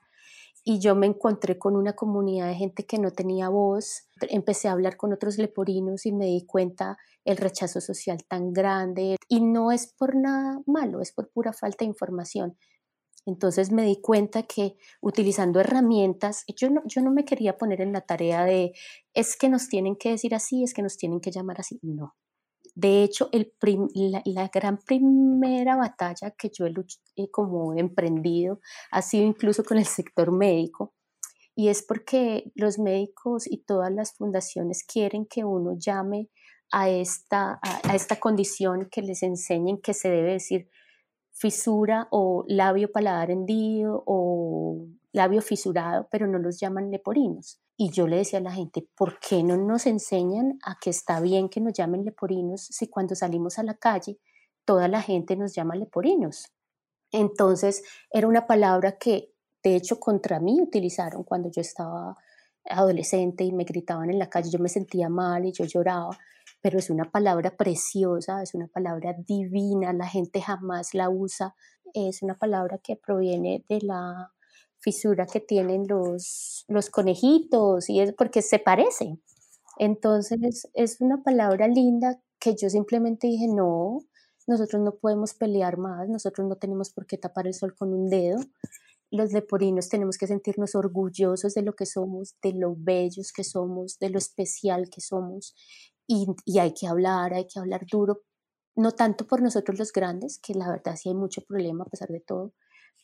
Y 0.65 0.81
yo 0.81 0.95
me 0.95 1.07
encontré 1.07 1.59
con 1.59 1.77
una 1.77 1.95
comunidad 1.95 2.49
de 2.49 2.55
gente 2.55 2.85
que 2.85 2.99
no 2.99 3.11
tenía 3.11 3.49
voz. 3.49 4.07
Empecé 4.21 4.69
a 4.69 4.73
hablar 4.73 4.99
con 4.99 5.15
otros 5.15 5.39
leporinos 5.39 6.05
y 6.05 6.13
me 6.13 6.27
di 6.27 6.45
cuenta 6.45 6.99
el 7.25 7.39
rechazo 7.39 7.81
social 7.81 8.23
tan 8.29 8.53
grande. 8.53 9.17
Y 9.29 9.41
no 9.41 9.73
es 9.73 9.87
por 9.87 10.15
nada 10.15 10.61
malo, 10.67 11.01
es 11.01 11.13
por 11.13 11.31
pura 11.31 11.55
falta 11.55 11.79
de 11.81 11.87
información. 11.87 12.57
Entonces 13.29 13.71
me 13.71 13.85
di 13.85 14.01
cuenta 14.01 14.45
que 14.45 14.79
utilizando 15.03 15.61
herramientas, 15.61 16.45
yo 16.57 16.71
no, 16.71 16.81
yo 16.87 17.03
no 17.03 17.11
me 17.11 17.27
quería 17.27 17.59
poner 17.59 17.83
en 17.83 17.93
la 17.93 18.01
tarea 18.01 18.43
de, 18.47 18.73
es 19.13 19.37
que 19.37 19.51
nos 19.51 19.69
tienen 19.69 19.97
que 19.97 20.09
decir 20.09 20.35
así, 20.35 20.65
es 20.65 20.73
que 20.73 20.81
nos 20.81 20.97
tienen 20.97 21.21
que 21.21 21.31
llamar 21.31 21.61
así. 21.61 21.79
No. 21.83 22.17
De 22.75 23.03
hecho, 23.03 23.29
el 23.33 23.53
la, 24.25 24.49
gran 24.49 24.79
primera 24.79 25.77
batalla 25.77 26.31
que 26.31 26.49
yo 26.49 26.65
he 26.65 26.73
eh, 27.17 27.31
como 27.31 27.75
emprendido 27.75 28.61
ha 28.91 29.03
sido 29.03 29.27
incluso 29.27 29.63
con 29.63 29.77
el 29.77 29.85
sector 29.85 30.33
médico. 30.33 30.95
Y 31.55 31.69
es 31.69 31.83
porque 31.83 32.51
los 32.55 32.79
médicos 32.79 33.47
y 33.47 33.59
todas 33.59 33.93
las 33.93 34.15
fundaciones 34.15 34.85
quieren 34.85 35.27
que 35.27 35.45
uno 35.45 35.77
llame 35.77 36.31
a 36.73 36.89
esta, 36.89 37.61
a 37.63 37.95
esta 37.95 38.17
condición, 38.17 38.89
que 38.91 39.03
les 39.03 39.23
enseñen 39.23 39.83
que 39.83 39.93
se 39.93 40.09
debe 40.09 40.33
decir 40.33 40.71
fisura 41.39 42.09
o 42.11 42.45
labio 42.49 42.91
paladar 42.91 43.31
hendido 43.31 44.03
o 44.07 44.87
labio 45.13 45.41
fisurado, 45.41 46.09
pero 46.11 46.27
no 46.27 46.39
los 46.39 46.59
llaman 46.59 46.91
leporinos. 46.91 47.61
Y 47.77 47.91
yo 47.93 48.09
le 48.09 48.17
decía 48.17 48.41
a 48.41 48.43
la 48.43 48.53
gente, 48.53 48.89
¿por 48.97 49.21
qué 49.21 49.45
no 49.45 49.57
nos 49.57 49.87
enseñan 49.87 50.59
a 50.65 50.77
que 50.81 50.91
está 50.91 51.21
bien 51.21 51.49
que 51.49 51.61
nos 51.61 51.75
llamen 51.75 52.05
leporinos 52.05 52.63
si 52.63 52.89
cuando 52.89 53.15
salimos 53.15 53.59
a 53.59 53.63
la 53.63 53.75
calle 53.75 54.19
toda 54.65 54.89
la 54.89 55.01
gente 55.01 55.37
nos 55.37 55.55
llama 55.55 55.77
leporinos? 55.77 56.53
Entonces 57.13 57.85
era 58.11 58.27
una 58.27 58.47
palabra 58.47 58.99
que 58.99 59.33
de 59.63 59.77
hecho 59.77 60.01
contra 60.01 60.41
mí 60.41 60.61
utilizaron 60.61 61.23
cuando 61.23 61.51
yo 61.51 61.61
estaba 61.61 62.17
adolescente 62.65 63.45
y 63.45 63.53
me 63.53 63.65
gritaban 63.65 64.11
en 64.11 64.19
la 64.19 64.29
calle, 64.29 64.51
yo 64.51 64.59
me 64.59 64.69
sentía 64.69 65.09
mal 65.09 65.47
y 65.47 65.53
yo 65.53 65.65
lloraba 65.65 66.19
pero 66.61 66.79
es 66.79 66.91
una 66.91 67.11
palabra 67.11 67.57
preciosa, 67.57 68.43
es 68.43 68.55
una 68.55 68.69
palabra 68.69 69.15
divina, 69.27 69.93
la 69.93 70.07
gente 70.07 70.41
jamás 70.41 70.95
la 70.95 71.09
usa, 71.09 71.55
es 71.95 72.23
una 72.23 72.39
palabra 72.39 72.79
que 72.79 72.97
proviene 72.97 73.65
de 73.69 73.81
la 73.83 74.33
fisura 74.81 75.27
que 75.27 75.41
tienen 75.41 75.87
los, 75.89 76.65
los 76.69 76.91
conejitos 76.91 77.89
y 77.91 78.01
es 78.01 78.13
porque 78.13 78.43
se 78.43 78.59
parece. 78.59 79.19
Entonces 79.79 80.69
es 80.75 81.01
una 81.01 81.23
palabra 81.23 81.69
linda 81.69 82.21
que 82.41 82.55
yo 82.55 82.69
simplemente 82.71 83.27
dije, 83.27 83.49
no, 83.49 84.01
nosotros 84.47 84.83
no 84.83 84.95
podemos 84.97 85.35
pelear 85.35 85.79
más, 85.79 86.09
nosotros 86.09 86.49
no 86.49 86.57
tenemos 86.57 86.91
por 86.91 87.07
qué 87.07 87.19
tapar 87.19 87.47
el 87.47 87.55
sol 87.55 87.75
con 87.77 87.93
un 87.93 88.09
dedo. 88.09 88.39
Los 89.11 89.33
leporinos 89.33 89.89
tenemos 89.89 90.19
que 90.19 90.27
sentirnos 90.27 90.75
orgullosos 90.75 91.55
de 91.55 91.63
lo 91.63 91.75
que 91.75 91.87
somos, 91.87 92.37
de 92.43 92.53
lo 92.53 92.75
bellos 92.77 93.33
que 93.33 93.45
somos, 93.45 93.99
de 93.99 94.11
lo 94.11 94.19
especial 94.19 94.91
que 94.91 95.01
somos 95.01 95.55
y, 96.09 96.59
hay 96.59 96.73
que 96.73 96.89
hablar, 96.89 97.35
hay 97.35 97.47
que 97.47 97.61
hablar 97.61 97.87
duro, 97.87 98.23
no 98.75 98.93
tanto 98.93 99.27
por 99.27 99.43
nosotros 99.43 99.79
los 99.79 99.93
grandes, 99.93 100.39
que 100.39 100.55
la 100.55 100.69
verdad 100.69 100.97
sí 100.97 101.11
hay 101.11 101.15
mucho 101.15 101.43
problema 101.43 101.85
a 101.85 101.89
pesar 101.89 102.09
de 102.09 102.21
todo, 102.21 102.55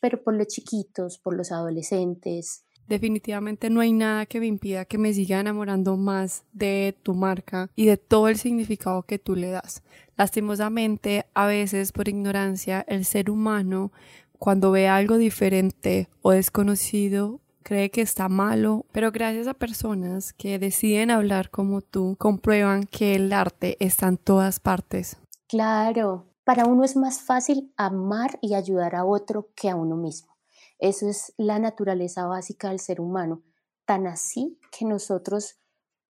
pero 0.00 0.22
por 0.22 0.34
los 0.34 0.48
chiquitos, 0.48 1.18
por 1.18 1.36
los 1.36 1.52
adolescentes. 1.52 2.64
Definitivamente 2.86 3.70
no 3.70 3.80
hay 3.80 3.92
nada 3.92 4.26
que 4.26 4.40
me 4.40 4.46
impida 4.46 4.84
que 4.84 4.98
me 4.98 5.14
siga 5.14 5.40
enamorando 5.40 5.96
más 5.96 6.44
de 6.52 6.96
tu 7.02 7.14
marca 7.14 7.70
y 7.76 7.86
de 7.86 7.96
todo 7.96 8.28
el 8.28 8.36
significado 8.36 9.02
que 9.04 9.18
tú 9.18 9.36
le 9.36 9.50
das. 9.50 9.82
Lastimosamente, 10.16 11.26
a 11.34 11.46
veces 11.46 11.92
por 11.92 12.08
ignorancia, 12.08 12.84
el 12.88 13.04
ser 13.04 13.30
humano, 13.30 13.90
cuando 14.38 14.70
ve 14.70 14.88
algo 14.88 15.16
diferente 15.16 16.08
o 16.20 16.32
desconocido, 16.32 17.40
cree 17.64 17.90
que 17.90 18.02
está 18.02 18.28
malo, 18.28 18.86
pero 18.92 19.10
gracias 19.10 19.48
a 19.48 19.54
personas 19.54 20.32
que 20.32 20.60
deciden 20.60 21.10
hablar 21.10 21.50
como 21.50 21.80
tú, 21.80 22.14
comprueban 22.18 22.84
que 22.84 23.16
el 23.16 23.32
arte 23.32 23.76
está 23.80 24.06
en 24.06 24.18
todas 24.18 24.60
partes. 24.60 25.16
Claro, 25.48 26.26
para 26.44 26.66
uno 26.66 26.84
es 26.84 26.94
más 26.94 27.22
fácil 27.22 27.72
amar 27.76 28.38
y 28.40 28.54
ayudar 28.54 28.94
a 28.94 29.04
otro 29.04 29.48
que 29.56 29.70
a 29.70 29.74
uno 29.74 29.96
mismo. 29.96 30.36
Eso 30.78 31.08
es 31.08 31.32
la 31.38 31.58
naturaleza 31.58 32.26
básica 32.26 32.68
del 32.68 32.78
ser 32.78 33.00
humano, 33.00 33.42
tan 33.86 34.06
así 34.06 34.60
que 34.70 34.84
nosotros 34.84 35.56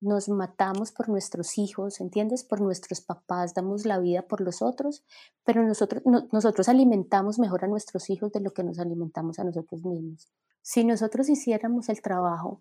nos 0.05 0.29
matamos 0.29 0.93
por 0.93 1.09
nuestros 1.09 1.59
hijos, 1.59 2.01
¿entiendes? 2.01 2.45
Por 2.45 2.61
nuestros 2.61 3.01
papás, 3.01 3.55
damos 3.55 3.87
la 3.87 3.99
vida 3.99 4.23
por 4.23 4.41
los 4.41 4.63
otros, 4.63 5.05
pero 5.45 5.63
nosotros, 5.63 6.03
nosotros 6.31 6.69
alimentamos 6.69 7.39
mejor 7.39 7.65
a 7.65 7.69
nuestros 7.69 8.11
hijos 8.11 8.31
de 8.33 8.41
lo 8.41 8.53
que 8.53 8.63
nos 8.63 8.79
alimentamos 8.79 9.39
a 9.39 9.45
nosotros 9.45 9.85
mismos. 9.85 10.31
Si 10.63 10.85
nosotros 10.85 11.29
hiciéramos 11.29 11.89
el 11.89 12.03
trabajo 12.03 12.61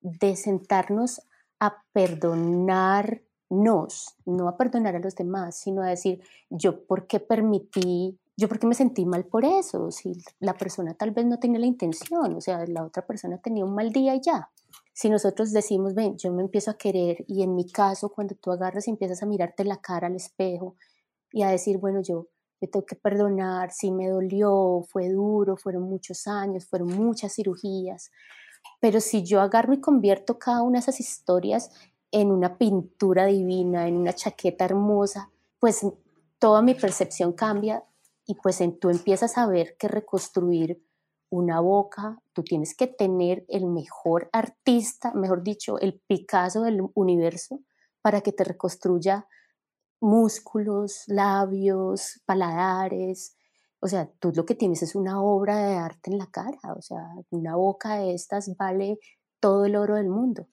de 0.00 0.36
sentarnos 0.36 1.22
a 1.58 1.84
perdonar 1.92 3.22
nos, 3.50 4.16
no 4.24 4.48
a 4.48 4.56
perdonar 4.56 4.96
a 4.96 5.00
los 5.00 5.16
demás, 5.16 5.56
sino 5.56 5.82
a 5.82 5.88
decir, 5.88 6.22
yo 6.48 6.86
por 6.86 7.06
qué 7.06 7.20
permití, 7.20 8.18
yo 8.40 8.48
por 8.48 8.58
qué 8.58 8.66
me 8.66 8.74
sentí 8.74 9.04
mal 9.04 9.26
por 9.26 9.44
eso, 9.44 9.90
si 9.90 10.14
la 10.38 10.54
persona 10.54 10.94
tal 10.94 11.10
vez 11.10 11.26
no 11.26 11.38
tenía 11.38 11.60
la 11.60 11.66
intención, 11.66 12.34
o 12.34 12.40
sea, 12.40 12.64
la 12.66 12.84
otra 12.84 13.06
persona 13.06 13.36
tenía 13.36 13.66
un 13.66 13.74
mal 13.74 13.92
día 13.92 14.14
y 14.14 14.22
ya. 14.22 14.50
Si 14.94 15.10
nosotros 15.10 15.52
decimos, 15.52 15.94
ven, 15.94 16.16
yo 16.16 16.32
me 16.32 16.42
empiezo 16.42 16.70
a 16.70 16.78
querer 16.78 17.22
y 17.28 17.42
en 17.42 17.54
mi 17.54 17.70
caso, 17.70 18.08
cuando 18.08 18.34
tú 18.34 18.50
agarras 18.50 18.88
y 18.88 18.90
empiezas 18.90 19.22
a 19.22 19.26
mirarte 19.26 19.62
la 19.64 19.76
cara 19.76 20.06
al 20.06 20.16
espejo 20.16 20.74
y 21.32 21.42
a 21.42 21.50
decir, 21.50 21.76
bueno, 21.76 22.00
yo 22.00 22.28
me 22.62 22.68
tengo 22.68 22.86
que 22.86 22.96
perdonar, 22.96 23.72
si 23.72 23.90
me 23.90 24.08
dolió, 24.08 24.86
fue 24.88 25.10
duro, 25.10 25.58
fueron 25.58 25.82
muchos 25.82 26.26
años, 26.26 26.66
fueron 26.66 26.88
muchas 26.88 27.34
cirugías, 27.34 28.10
pero 28.80 29.00
si 29.00 29.22
yo 29.22 29.42
agarro 29.42 29.74
y 29.74 29.80
convierto 29.80 30.38
cada 30.38 30.62
una 30.62 30.78
de 30.78 30.80
esas 30.80 30.98
historias 30.98 31.70
en 32.10 32.30
una 32.30 32.56
pintura 32.56 33.26
divina, 33.26 33.86
en 33.86 33.98
una 33.98 34.14
chaqueta 34.14 34.64
hermosa, 34.64 35.30
pues 35.58 35.86
toda 36.38 36.62
mi 36.62 36.74
percepción 36.74 37.34
cambia 37.34 37.84
y 38.30 38.36
pues 38.36 38.60
en, 38.60 38.78
tú 38.78 38.90
empiezas 38.90 39.36
a 39.38 39.48
ver 39.48 39.76
que 39.76 39.88
reconstruir 39.88 40.80
una 41.30 41.58
boca, 41.58 42.22
tú 42.32 42.44
tienes 42.44 42.76
que 42.76 42.86
tener 42.86 43.44
el 43.48 43.66
mejor 43.66 44.30
artista, 44.32 45.12
mejor 45.14 45.42
dicho, 45.42 45.80
el 45.80 46.00
Picasso 46.06 46.62
del 46.62 46.80
universo 46.94 47.58
para 48.00 48.20
que 48.20 48.30
te 48.30 48.44
reconstruya 48.44 49.26
músculos, 50.00 51.02
labios, 51.08 52.22
paladares. 52.24 53.36
O 53.80 53.88
sea, 53.88 54.08
tú 54.20 54.30
lo 54.32 54.46
que 54.46 54.54
tienes 54.54 54.84
es 54.84 54.94
una 54.94 55.20
obra 55.20 55.56
de 55.56 55.74
arte 55.74 56.12
en 56.12 56.18
la 56.18 56.30
cara. 56.30 56.60
O 56.76 56.82
sea, 56.82 57.02
una 57.30 57.56
boca 57.56 57.96
de 57.96 58.14
estas 58.14 58.56
vale 58.56 59.00
todo 59.40 59.64
el 59.64 59.74
oro 59.74 59.96
del 59.96 60.08
mundo. 60.08 60.46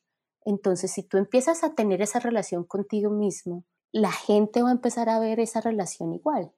Entonces, 0.46 0.92
si 0.92 1.04
tú 1.04 1.18
empiezas 1.18 1.64
a 1.64 1.76
tener 1.76 2.02
esa 2.02 2.18
relación 2.18 2.64
contigo 2.64 3.12
mismo, 3.12 3.66
la 3.92 4.12
gente 4.12 4.64
va 4.64 4.70
a 4.70 4.74
empezar 4.74 5.10
a 5.10 5.20
ver 5.20 5.40
esa 5.40 5.62
relación 5.62 6.12
igual. 6.14 6.52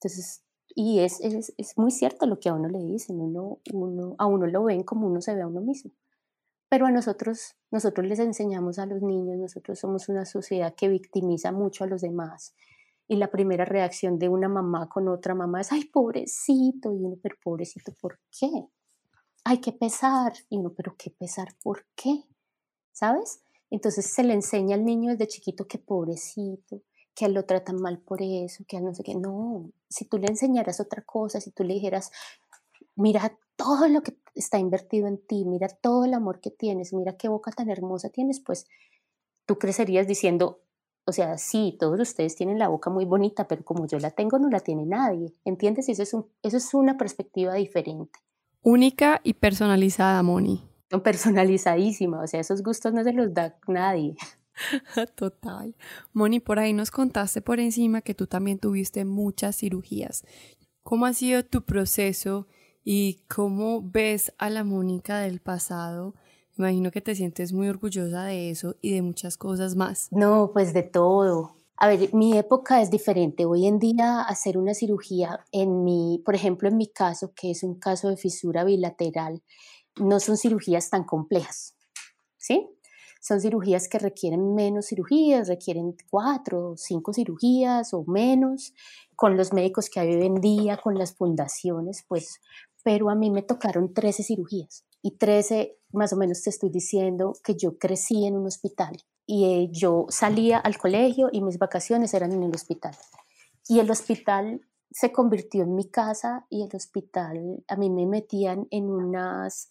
Entonces, 0.00 0.42
y 0.74 1.00
es, 1.00 1.20
es, 1.20 1.52
es 1.56 1.78
muy 1.78 1.90
cierto 1.90 2.26
lo 2.26 2.38
que 2.38 2.48
a 2.48 2.54
uno 2.54 2.68
le 2.68 2.78
dicen, 2.78 3.20
uno, 3.20 3.58
uno, 3.72 4.14
a 4.18 4.26
uno 4.26 4.46
lo 4.46 4.64
ven 4.64 4.82
como 4.82 5.06
uno 5.06 5.20
se 5.20 5.34
ve 5.34 5.42
a 5.42 5.46
uno 5.46 5.60
mismo. 5.60 5.92
Pero 6.68 6.86
a 6.86 6.90
nosotros, 6.90 7.56
nosotros 7.70 8.06
les 8.06 8.20
enseñamos 8.20 8.78
a 8.78 8.86
los 8.86 9.02
niños, 9.02 9.38
nosotros 9.38 9.78
somos 9.78 10.08
una 10.08 10.24
sociedad 10.24 10.74
que 10.74 10.88
victimiza 10.88 11.50
mucho 11.50 11.84
a 11.84 11.88
los 11.88 12.00
demás. 12.00 12.54
Y 13.08 13.16
la 13.16 13.30
primera 13.30 13.64
reacción 13.64 14.20
de 14.20 14.28
una 14.28 14.48
mamá 14.48 14.88
con 14.88 15.08
otra 15.08 15.34
mamá 15.34 15.62
es, 15.62 15.72
ay, 15.72 15.86
pobrecito, 15.86 16.92
y 16.92 17.04
uno, 17.04 17.16
pero 17.20 17.34
pobrecito, 17.42 17.92
¿por 18.00 18.20
qué? 18.30 18.48
Hay 19.44 19.58
que 19.60 19.72
pesar, 19.72 20.32
y 20.48 20.58
uno, 20.58 20.72
pero 20.76 20.94
¿qué 20.96 21.10
pesar? 21.10 21.48
¿Por 21.60 21.86
qué? 21.96 22.22
¿Sabes? 22.92 23.42
Entonces 23.68 24.06
se 24.06 24.22
le 24.22 24.34
enseña 24.34 24.76
al 24.76 24.84
niño 24.84 25.10
desde 25.10 25.26
chiquito 25.26 25.66
que 25.66 25.78
pobrecito, 25.78 26.82
que 27.14 27.28
lo 27.28 27.44
tratan 27.44 27.76
mal 27.76 27.98
por 27.98 28.22
eso, 28.22 28.64
que 28.66 28.80
no 28.80 28.94
sé 28.94 29.02
qué. 29.02 29.14
No, 29.14 29.70
si 29.88 30.04
tú 30.04 30.18
le 30.18 30.28
enseñaras 30.28 30.80
otra 30.80 31.02
cosa, 31.02 31.40
si 31.40 31.50
tú 31.50 31.64
le 31.64 31.74
dijeras, 31.74 32.10
mira 32.96 33.38
todo 33.56 33.88
lo 33.88 34.02
que 34.02 34.16
está 34.34 34.58
invertido 34.58 35.06
en 35.06 35.18
ti, 35.18 35.44
mira 35.44 35.68
todo 35.68 36.04
el 36.04 36.14
amor 36.14 36.40
que 36.40 36.50
tienes, 36.50 36.92
mira 36.92 37.16
qué 37.16 37.28
boca 37.28 37.50
tan 37.50 37.68
hermosa 37.68 38.08
tienes, 38.10 38.40
pues 38.40 38.66
tú 39.46 39.58
crecerías 39.58 40.06
diciendo, 40.06 40.62
o 41.06 41.12
sea, 41.12 41.38
sí, 41.38 41.76
todos 41.78 41.98
ustedes 42.00 42.36
tienen 42.36 42.58
la 42.58 42.68
boca 42.68 42.88
muy 42.88 43.04
bonita, 43.04 43.48
pero 43.48 43.64
como 43.64 43.86
yo 43.86 43.98
la 43.98 44.10
tengo, 44.12 44.38
no 44.38 44.48
la 44.48 44.60
tiene 44.60 44.86
nadie. 44.86 45.34
¿Entiendes? 45.44 45.88
Eso 45.88 46.02
es, 46.02 46.14
eso 46.42 46.56
es 46.56 46.74
una 46.74 46.96
perspectiva 46.96 47.54
diferente. 47.54 48.18
Única 48.62 49.20
y 49.24 49.34
personalizada, 49.34 50.22
Moni. 50.22 50.62
Personalizadísima, 51.02 52.22
o 52.22 52.26
sea, 52.26 52.40
esos 52.40 52.62
gustos 52.62 52.92
no 52.92 53.02
se 53.02 53.12
los 53.12 53.32
da 53.32 53.56
nadie. 53.66 54.14
Total. 55.14 55.74
Moni, 56.12 56.40
por 56.40 56.58
ahí 56.58 56.72
nos 56.72 56.90
contaste 56.90 57.42
por 57.42 57.60
encima 57.60 58.02
que 58.02 58.14
tú 58.14 58.26
también 58.26 58.58
tuviste 58.58 59.04
muchas 59.04 59.56
cirugías. 59.56 60.24
¿Cómo 60.82 61.06
ha 61.06 61.12
sido 61.12 61.44
tu 61.44 61.64
proceso 61.64 62.46
y 62.84 63.22
cómo 63.28 63.82
ves 63.82 64.32
a 64.38 64.50
la 64.50 64.64
Mónica 64.64 65.20
del 65.20 65.40
pasado. 65.40 66.14
Imagino 66.56 66.90
que 66.90 67.00
te 67.00 67.14
sientes 67.14 67.52
muy 67.52 67.68
orgullosa 67.68 68.24
de 68.24 68.50
eso 68.50 68.76
y 68.80 68.92
de 68.92 69.02
muchas 69.02 69.36
cosas 69.36 69.76
más. 69.76 70.08
No, 70.10 70.50
pues 70.52 70.72
de 70.72 70.82
todo. 70.82 71.52
A 71.76 71.88
ver, 71.88 72.12
mi 72.12 72.36
época 72.36 72.82
es 72.82 72.90
diferente. 72.90 73.46
Hoy 73.46 73.66
en 73.66 73.78
día 73.78 74.22
hacer 74.22 74.58
una 74.58 74.74
cirugía, 74.74 75.46
en 75.52 75.84
mi, 75.84 76.22
por 76.24 76.34
ejemplo, 76.34 76.68
en 76.68 76.76
mi 76.76 76.88
caso, 76.88 77.32
que 77.34 77.50
es 77.50 77.62
un 77.62 77.78
caso 77.78 78.08
de 78.08 78.16
fisura 78.16 78.64
bilateral, 78.64 79.42
no 79.96 80.20
son 80.20 80.36
cirugías 80.36 80.90
tan 80.90 81.04
complejas, 81.04 81.74
¿sí? 82.36 82.68
Son 83.20 83.40
cirugías 83.40 83.88
que 83.88 83.98
requieren 83.98 84.54
menos 84.54 84.86
cirugías, 84.86 85.48
requieren 85.48 85.94
cuatro 86.10 86.70
o 86.70 86.76
cinco 86.76 87.12
cirugías 87.12 87.94
o 87.94 88.04
menos. 88.04 88.74
Con 89.14 89.36
los 89.36 89.52
médicos 89.52 89.90
que 89.90 90.00
hay 90.00 90.14
hoy 90.14 90.26
en 90.26 90.40
día, 90.40 90.78
con 90.78 90.96
las 90.96 91.14
fundaciones, 91.14 92.04
pues 92.08 92.40
pero 92.82 93.10
a 93.10 93.14
mí 93.14 93.30
me 93.30 93.42
tocaron 93.42 93.92
13 93.92 94.22
cirugías 94.22 94.84
y 95.02 95.12
13, 95.12 95.78
más 95.92 96.12
o 96.12 96.16
menos 96.16 96.42
te 96.42 96.50
estoy 96.50 96.70
diciendo 96.70 97.34
que 97.44 97.54
yo 97.54 97.78
crecí 97.78 98.26
en 98.26 98.36
un 98.36 98.46
hospital 98.46 99.02
y 99.26 99.44
eh, 99.44 99.68
yo 99.70 100.06
salía 100.08 100.58
al 100.58 100.78
colegio 100.78 101.28
y 101.32 101.42
mis 101.42 101.58
vacaciones 101.58 102.14
eran 102.14 102.32
en 102.32 102.42
el 102.42 102.54
hospital. 102.54 102.94
Y 103.68 103.78
el 103.78 103.90
hospital 103.90 104.62
se 104.90 105.12
convirtió 105.12 105.62
en 105.62 105.74
mi 105.74 105.88
casa 105.88 106.46
y 106.50 106.62
el 106.62 106.74
hospital, 106.74 107.64
a 107.68 107.76
mí 107.76 107.90
me 107.90 108.06
metían 108.06 108.66
en 108.70 108.90
unas 108.90 109.68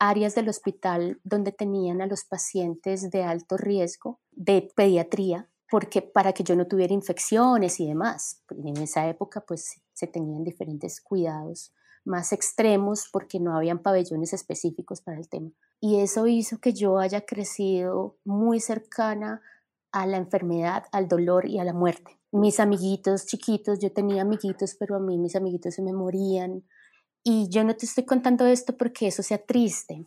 áreas 0.00 0.34
del 0.34 0.48
hospital 0.48 1.20
donde 1.22 1.52
tenían 1.52 2.00
a 2.00 2.06
los 2.06 2.24
pacientes 2.24 3.10
de 3.10 3.22
alto 3.22 3.56
riesgo 3.56 4.18
de 4.32 4.68
pediatría, 4.74 5.48
porque 5.70 6.02
para 6.02 6.32
que 6.32 6.42
yo 6.42 6.56
no 6.56 6.66
tuviera 6.66 6.92
infecciones 6.92 7.78
y 7.78 7.86
demás. 7.86 8.42
En 8.50 8.76
esa 8.78 9.08
época 9.08 9.42
pues 9.42 9.80
se 9.92 10.06
tenían 10.08 10.42
diferentes 10.42 11.00
cuidados 11.00 11.72
más 12.04 12.32
extremos 12.32 13.08
porque 13.12 13.38
no 13.38 13.56
habían 13.56 13.80
pabellones 13.80 14.32
específicos 14.32 15.00
para 15.02 15.18
el 15.18 15.28
tema. 15.28 15.50
Y 15.80 16.00
eso 16.00 16.26
hizo 16.26 16.58
que 16.58 16.72
yo 16.72 16.98
haya 16.98 17.22
crecido 17.22 18.16
muy 18.24 18.58
cercana 18.60 19.42
a 19.92 20.06
la 20.06 20.16
enfermedad, 20.16 20.84
al 20.92 21.08
dolor 21.08 21.46
y 21.46 21.58
a 21.58 21.64
la 21.64 21.72
muerte. 21.72 22.18
Mis 22.32 22.60
amiguitos 22.60 23.26
chiquitos, 23.26 23.80
yo 23.80 23.92
tenía 23.92 24.22
amiguitos, 24.22 24.76
pero 24.78 24.96
a 24.96 25.00
mí 25.00 25.18
mis 25.18 25.36
amiguitos 25.36 25.74
se 25.74 25.82
me 25.82 25.92
morían. 25.92 26.64
Y 27.22 27.48
yo 27.50 27.64
no 27.64 27.76
te 27.76 27.86
estoy 27.86 28.04
contando 28.04 28.46
esto 28.46 28.76
porque 28.76 29.08
eso 29.08 29.22
sea 29.22 29.44
triste. 29.44 30.06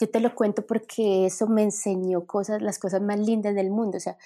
Yo 0.00 0.10
te 0.10 0.20
lo 0.20 0.34
cuento 0.34 0.66
porque 0.66 1.26
eso 1.26 1.46
me 1.46 1.62
enseñó 1.62 2.26
cosas, 2.26 2.62
las 2.62 2.78
cosas 2.78 3.02
más 3.02 3.20
lindas 3.20 3.54
del 3.54 3.70
mundo. 3.70 3.98
O 3.98 4.00
sea, 4.00 4.16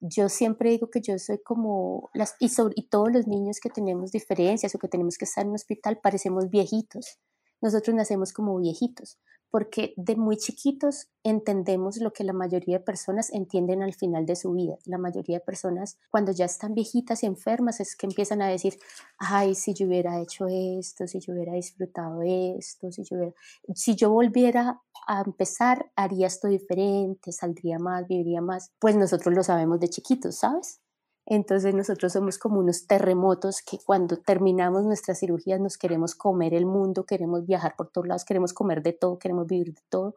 yo 0.00 0.28
siempre 0.28 0.70
digo 0.70 0.90
que 0.90 1.00
yo 1.00 1.18
soy 1.18 1.38
como, 1.42 2.10
las, 2.12 2.34
y, 2.38 2.50
sobre, 2.50 2.74
y 2.76 2.88
todos 2.88 3.10
los 3.12 3.26
niños 3.26 3.60
que 3.60 3.70
tenemos 3.70 4.12
diferencias 4.12 4.74
o 4.74 4.78
que 4.78 4.88
tenemos 4.88 5.16
que 5.16 5.24
estar 5.24 5.42
en 5.42 5.50
un 5.50 5.54
hospital 5.54 6.00
parecemos 6.02 6.50
viejitos. 6.50 7.18
Nosotros 7.62 7.96
nacemos 7.96 8.32
como 8.32 8.58
viejitos, 8.58 9.18
porque 9.56 9.94
de 9.96 10.16
muy 10.16 10.36
chiquitos 10.36 11.08
entendemos 11.22 11.96
lo 11.96 12.12
que 12.12 12.24
la 12.24 12.34
mayoría 12.34 12.76
de 12.76 12.84
personas 12.84 13.32
entienden 13.32 13.82
al 13.82 13.94
final 13.94 14.26
de 14.26 14.36
su 14.36 14.52
vida. 14.52 14.76
La 14.84 14.98
mayoría 14.98 15.38
de 15.38 15.44
personas 15.46 15.96
cuando 16.10 16.30
ya 16.30 16.44
están 16.44 16.74
viejitas 16.74 17.22
y 17.22 17.26
enfermas 17.26 17.80
es 17.80 17.96
que 17.96 18.04
empiezan 18.04 18.42
a 18.42 18.48
decir, 18.48 18.78
ay, 19.16 19.54
si 19.54 19.72
yo 19.72 19.86
hubiera 19.86 20.20
hecho 20.20 20.44
esto, 20.46 21.06
si 21.06 21.20
yo 21.20 21.32
hubiera 21.32 21.54
disfrutado 21.54 22.20
esto, 22.22 22.92
si 22.92 23.02
yo, 23.02 23.16
hubiera... 23.16 23.34
si 23.74 23.96
yo 23.96 24.10
volviera 24.10 24.82
a 25.06 25.22
empezar, 25.22 25.90
haría 25.96 26.26
esto 26.26 26.48
diferente, 26.48 27.32
saldría 27.32 27.78
más, 27.78 28.06
viviría 28.06 28.42
más. 28.42 28.72
Pues 28.78 28.94
nosotros 28.94 29.34
lo 29.34 29.42
sabemos 29.42 29.80
de 29.80 29.88
chiquitos, 29.88 30.36
¿sabes? 30.36 30.82
Entonces 31.26 31.74
nosotros 31.74 32.12
somos 32.12 32.38
como 32.38 32.60
unos 32.60 32.86
terremotos 32.86 33.60
que 33.60 33.78
cuando 33.84 34.16
terminamos 34.16 34.84
nuestras 34.84 35.18
cirugías 35.18 35.60
nos 35.60 35.76
queremos 35.76 36.14
comer 36.14 36.54
el 36.54 36.66
mundo, 36.66 37.04
queremos 37.04 37.44
viajar 37.44 37.74
por 37.76 37.88
todos 37.88 38.06
lados, 38.06 38.24
queremos 38.24 38.52
comer 38.52 38.82
de 38.82 38.92
todo, 38.92 39.18
queremos 39.18 39.46
vivir 39.48 39.74
de 39.74 39.82
todo, 39.88 40.14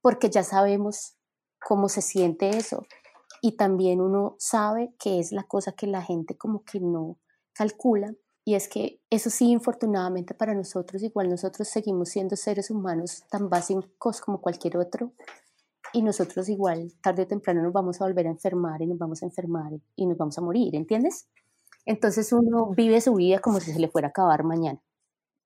porque 0.00 0.30
ya 0.30 0.42
sabemos 0.42 1.14
cómo 1.60 1.90
se 1.90 2.00
siente 2.00 2.56
eso. 2.56 2.86
Y 3.42 3.56
también 3.56 4.00
uno 4.00 4.34
sabe 4.38 4.94
que 4.98 5.20
es 5.20 5.30
la 5.30 5.44
cosa 5.44 5.72
que 5.72 5.86
la 5.86 6.02
gente 6.02 6.38
como 6.38 6.64
que 6.64 6.80
no 6.80 7.18
calcula. 7.52 8.14
Y 8.42 8.54
es 8.54 8.68
que 8.68 9.00
eso 9.10 9.28
sí, 9.28 9.50
infortunadamente 9.50 10.32
para 10.32 10.54
nosotros, 10.54 11.02
igual 11.02 11.28
nosotros 11.28 11.68
seguimos 11.68 12.10
siendo 12.10 12.36
seres 12.36 12.70
humanos 12.70 13.24
tan 13.28 13.50
básicos 13.50 14.20
como 14.20 14.40
cualquier 14.40 14.78
otro, 14.78 15.12
y 15.96 16.02
nosotros 16.02 16.50
igual 16.50 16.92
tarde 17.00 17.22
o 17.22 17.26
temprano 17.26 17.62
nos 17.62 17.72
vamos 17.72 17.98
a 17.98 18.04
volver 18.04 18.26
a 18.26 18.30
enfermar 18.30 18.82
y 18.82 18.86
nos 18.86 18.98
vamos 18.98 19.22
a 19.22 19.24
enfermar 19.24 19.72
y 19.96 20.04
nos 20.04 20.18
vamos 20.18 20.36
a 20.36 20.42
morir, 20.42 20.76
¿entiendes? 20.76 21.26
Entonces 21.86 22.34
uno 22.34 22.74
vive 22.76 23.00
su 23.00 23.14
vida 23.14 23.38
como 23.38 23.60
si 23.60 23.72
se 23.72 23.78
le 23.78 23.88
fuera 23.88 24.08
a 24.08 24.10
acabar 24.10 24.44
mañana. 24.44 24.78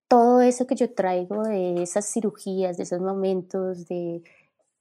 Todo 0.08 0.40
eso 0.40 0.66
que 0.66 0.74
yo 0.74 0.92
traigo 0.92 1.44
de 1.44 1.84
esas 1.84 2.12
cirugías, 2.12 2.76
de 2.76 2.82
esos 2.82 3.00
momentos, 3.00 3.86
de, 3.86 4.24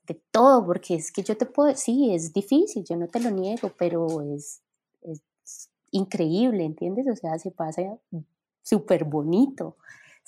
de 0.07 0.19
todo, 0.31 0.65
porque 0.65 0.95
es 0.95 1.11
que 1.11 1.21
yo 1.21 1.37
te 1.37 1.45
puedo, 1.45 1.75
sí, 1.75 2.15
es 2.15 2.33
difícil, 2.33 2.83
yo 2.83 2.95
no 2.95 3.07
te 3.07 3.19
lo 3.19 3.29
niego, 3.29 3.71
pero 3.77 4.23
es, 4.23 4.63
es 5.03 5.21
increíble, 5.91 6.65
¿entiendes? 6.65 7.05
O 7.11 7.15
sea, 7.15 7.37
se 7.37 7.51
pasa 7.51 7.83
súper 8.63 9.03
bonito 9.03 9.77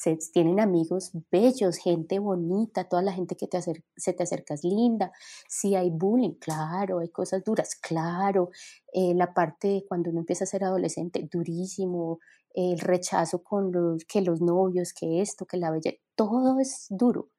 se 0.01 0.17
tienen 0.33 0.59
amigos 0.59 1.11
bellos, 1.31 1.77
gente 1.77 2.17
bonita, 2.17 2.89
toda 2.89 3.03
la 3.03 3.13
gente 3.13 3.35
que 3.35 3.45
te 3.45 3.61
se 3.61 4.13
te 4.13 4.23
acerca 4.23 4.55
es 4.55 4.63
linda. 4.63 5.11
Si 5.47 5.75
hay 5.75 5.91
bullying, 5.91 6.33
claro, 6.39 6.99
hay 6.99 7.09
cosas 7.09 7.43
duras, 7.43 7.75
claro. 7.75 8.49
Eh, 8.91 9.13
la 9.13 9.31
parte 9.35 9.85
cuando 9.87 10.09
uno 10.09 10.21
empieza 10.21 10.45
a 10.45 10.47
ser 10.47 10.63
adolescente, 10.63 11.29
durísimo. 11.31 12.19
El 12.51 12.79
rechazo 12.79 13.43
con 13.43 13.71
los, 13.71 14.03
que 14.05 14.21
los 14.21 14.41
novios, 14.41 14.91
que 14.91 15.21
esto, 15.21 15.45
que 15.45 15.57
la 15.57 15.69
bella, 15.69 15.93
todo 16.15 16.59
es 16.59 16.87
duro. 16.89 17.29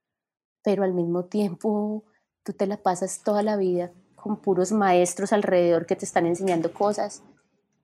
Pero 0.63 0.85
al 0.85 0.95
mismo 0.95 1.25
tiempo, 1.25 2.05
tú 2.45 2.53
te 2.53 2.69
la 2.69 2.77
pasas 2.77 3.25
toda 3.25 3.43
la 3.43 3.57
vida 3.57 3.93
con 4.15 4.37
puros 4.41 4.71
maestros 4.71 5.33
alrededor 5.33 5.85
que 5.87 5.97
te 5.97 6.05
están 6.05 6.27
enseñando 6.27 6.73
cosas 6.73 7.25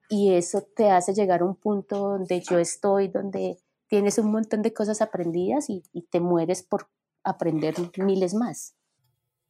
y 0.09 0.35
eso 0.35 0.63
te 0.63 0.93
hace 0.93 1.15
llegar 1.15 1.41
a 1.41 1.47
un 1.47 1.57
punto 1.57 1.99
donde 1.99 2.41
yo 2.41 2.59
estoy, 2.59 3.09
donde 3.09 3.59
tienes 3.89 4.19
un 4.19 4.31
montón 4.31 4.63
de 4.63 4.73
cosas 4.73 5.03
aprendidas 5.03 5.69
y, 5.69 5.83
te 6.11 6.21
mueres 6.21 6.63
por 6.63 6.89
aprender 7.25 7.75
miles 7.97 8.35
más. 8.35 8.75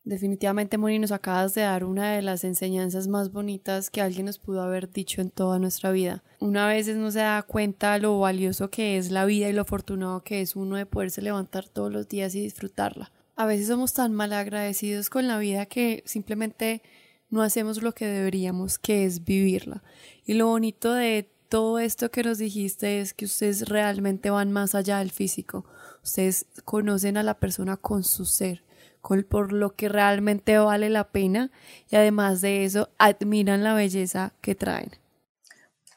Definitivamente, 0.04 0.78
Moni, 0.78 0.98
nos 0.98 1.12
acabas 1.12 1.54
de 1.54 1.62
dar 1.62 1.84
una 1.84 2.14
de 2.14 2.22
las 2.22 2.42
enseñanzas 2.44 3.08
más 3.08 3.30
bonitas 3.30 3.90
que 3.90 4.00
alguien 4.00 4.26
nos 4.26 4.38
pudo 4.38 4.62
haber 4.62 4.90
dicho 4.90 5.20
en 5.20 5.30
toda 5.30 5.58
nuestra 5.58 5.90
vida. 5.90 6.24
Una 6.40 6.66
vez 6.66 6.88
no 6.96 7.10
se 7.10 7.18
da 7.18 7.42
cuenta 7.42 7.98
lo 7.98 8.18
valioso 8.18 8.70
que 8.70 8.96
es 8.96 9.10
la 9.10 9.26
vida 9.26 9.50
y 9.50 9.52
lo 9.52 9.62
afortunado 9.62 10.22
que 10.22 10.40
es 10.40 10.56
uno 10.56 10.76
de 10.76 10.86
poderse 10.86 11.20
levantar 11.20 11.68
todos 11.68 11.92
los 11.92 12.08
días 12.08 12.34
y 12.34 12.40
disfrutarla. 12.40 13.12
A 13.36 13.44
veces 13.44 13.66
somos 13.68 13.92
tan 13.92 14.14
mal 14.14 14.32
agradecidos 14.32 15.10
con 15.10 15.28
la 15.28 15.38
vida 15.38 15.66
que 15.66 16.02
simplemente 16.06 16.82
no 17.28 17.42
hacemos 17.42 17.82
lo 17.82 17.92
que 17.92 18.06
deberíamos, 18.06 18.78
que 18.78 19.04
es 19.04 19.24
vivirla. 19.24 19.82
Y 20.24 20.34
lo 20.34 20.46
bonito 20.46 20.94
de 20.94 21.30
todo 21.48 21.78
esto 21.78 22.10
que 22.10 22.22
nos 22.22 22.38
dijiste 22.38 23.00
es 23.00 23.14
que 23.14 23.24
ustedes 23.24 23.68
realmente 23.68 24.30
van 24.30 24.52
más 24.52 24.74
allá 24.74 24.98
del 24.98 25.10
físico. 25.10 25.64
Ustedes 26.02 26.46
conocen 26.64 27.16
a 27.16 27.22
la 27.22 27.34
persona 27.34 27.76
con 27.76 28.04
su 28.04 28.24
ser, 28.24 28.62
con, 29.00 29.22
por 29.24 29.52
lo 29.52 29.74
que 29.74 29.88
realmente 29.88 30.58
vale 30.58 30.90
la 30.90 31.04
pena 31.04 31.50
y 31.90 31.96
además 31.96 32.40
de 32.40 32.64
eso 32.64 32.88
admiran 32.98 33.64
la 33.64 33.74
belleza 33.74 34.32
que 34.40 34.54
traen. 34.54 34.92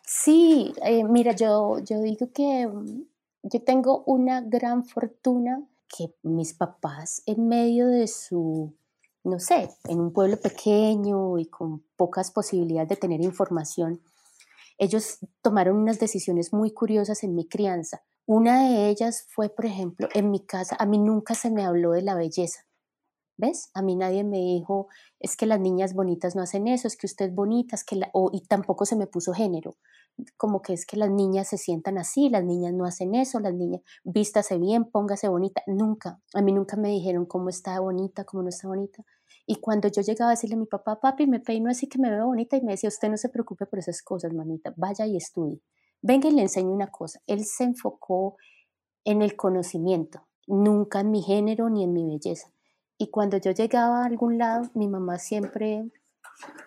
Sí, 0.06 0.74
eh, 0.84 1.04
mira, 1.04 1.34
yo, 1.34 1.80
yo 1.80 2.02
digo 2.02 2.32
que 2.34 2.68
mm, 2.68 3.04
yo 3.44 3.62
tengo 3.64 4.04
una 4.06 4.42
gran 4.42 4.84
fortuna 4.84 5.64
que 5.88 6.14
mis 6.24 6.54
papás 6.54 7.24
en 7.26 7.48
medio 7.48 7.88
de 7.88 8.08
su 8.08 8.74
no 9.24 9.40
sé, 9.40 9.70
en 9.88 10.00
un 10.00 10.12
pueblo 10.12 10.38
pequeño 10.38 11.38
y 11.38 11.46
con 11.46 11.84
pocas 11.96 12.32
posibilidades 12.32 12.90
de 12.90 12.96
tener 12.96 13.22
información, 13.22 14.02
ellos 14.82 15.20
tomaron 15.44 15.78
unas 15.78 16.00
decisiones 16.00 16.54
muy 16.54 16.72
curiosas 16.72 17.24
en 17.24 17.36
mi 17.36 17.48
crianza. 17.48 18.04
Una 18.26 18.68
de 18.68 18.90
ellas 18.90 19.28
fue, 19.30 19.48
por 19.50 19.68
ejemplo, 19.68 20.10
en 20.16 20.32
mi 20.32 20.44
casa, 20.44 20.76
a 20.80 20.88
mí 20.88 20.98
nunca 20.98 21.36
se 21.36 21.52
me 21.52 21.64
habló 21.64 21.92
de 21.92 22.02
la 22.02 22.16
belleza. 22.16 22.62
¿Ves? 23.38 23.70
A 23.76 23.84
mí 23.84 23.96
nadie 23.96 24.24
me 24.24 24.38
dijo, 24.38 24.88
es 25.20 25.38
que 25.38 25.46
las 25.46 25.60
niñas 25.60 25.94
bonitas 25.94 26.36
no 26.36 26.42
hacen 26.42 26.68
eso, 26.68 26.88
es 26.88 26.98
que 26.98 27.06
usted 27.06 27.26
es 27.26 27.36
bonita, 27.36 27.76
es 27.76 27.84
que 27.84 27.96
la... 27.96 28.12
y 28.32 28.42
tampoco 28.48 28.86
se 28.86 28.96
me 28.96 29.06
puso 29.06 29.34
género, 29.34 29.78
como 30.36 30.64
que 30.64 30.74
es 30.74 30.88
que 30.88 30.98
las 30.98 31.12
niñas 31.12 31.50
se 31.50 31.60
sientan 31.60 32.00
así, 32.00 32.30
las 32.30 32.44
niñas 32.44 32.74
no 32.74 32.86
hacen 32.86 33.14
eso, 33.14 33.40
las 33.40 33.54
niñas 33.54 33.82
vístase 34.04 34.58
bien, 34.58 34.86
póngase 34.86 35.28
bonita, 35.28 35.62
nunca. 35.68 36.20
A 36.34 36.42
mí 36.42 36.54
nunca 36.54 36.76
me 36.76 36.90
dijeron 36.90 37.28
cómo 37.28 37.50
está 37.50 37.80
bonita, 37.80 38.24
cómo 38.24 38.42
no 38.42 38.50
está 38.50 38.68
bonita. 38.68 39.04
Y 39.46 39.56
cuando 39.56 39.88
yo 39.88 40.02
llegaba 40.02 40.32
a 40.32 40.36
decirle 40.36 40.56
a 40.56 40.60
mi 40.60 40.66
papá, 40.66 41.00
papi, 41.00 41.28
me 41.28 41.40
peino 41.40 41.70
así 41.70 41.88
que 41.88 42.00
me 42.00 42.10
veo 42.10 42.28
bonita, 42.28 42.58
y 42.58 42.62
me 42.62 42.72
decía, 42.72 42.90
usted 42.90 43.10
no 43.10 43.18
se 43.18 43.30
preocupe 43.30 43.66
por 43.66 43.80
esas 43.80 44.02
cosas, 44.02 44.34
mamita, 44.34 44.74
vaya 44.78 45.06
y 45.06 45.18
estudie. 45.18 45.62
Venga 46.02 46.30
y 46.30 46.34
le 46.34 46.44
enseño 46.44 46.72
una 46.72 46.88
cosa. 46.88 47.22
Él 47.28 47.46
se 47.46 47.64
enfocó 47.64 48.38
en 49.04 49.22
el 49.22 49.36
conocimiento, 49.36 50.28
nunca 50.48 51.02
en 51.02 51.12
mi 51.12 51.22
género 51.22 51.70
ni 51.70 51.84
en 51.84 51.94
mi 51.94 52.06
belleza. 52.06 52.52
Y 52.98 53.10
cuando 53.10 53.38
yo 53.38 53.52
llegaba 53.52 54.04
a 54.04 54.06
algún 54.06 54.38
lado, 54.38 54.70
mi 54.76 54.88
mamá 54.88 55.18
siempre 55.18 55.92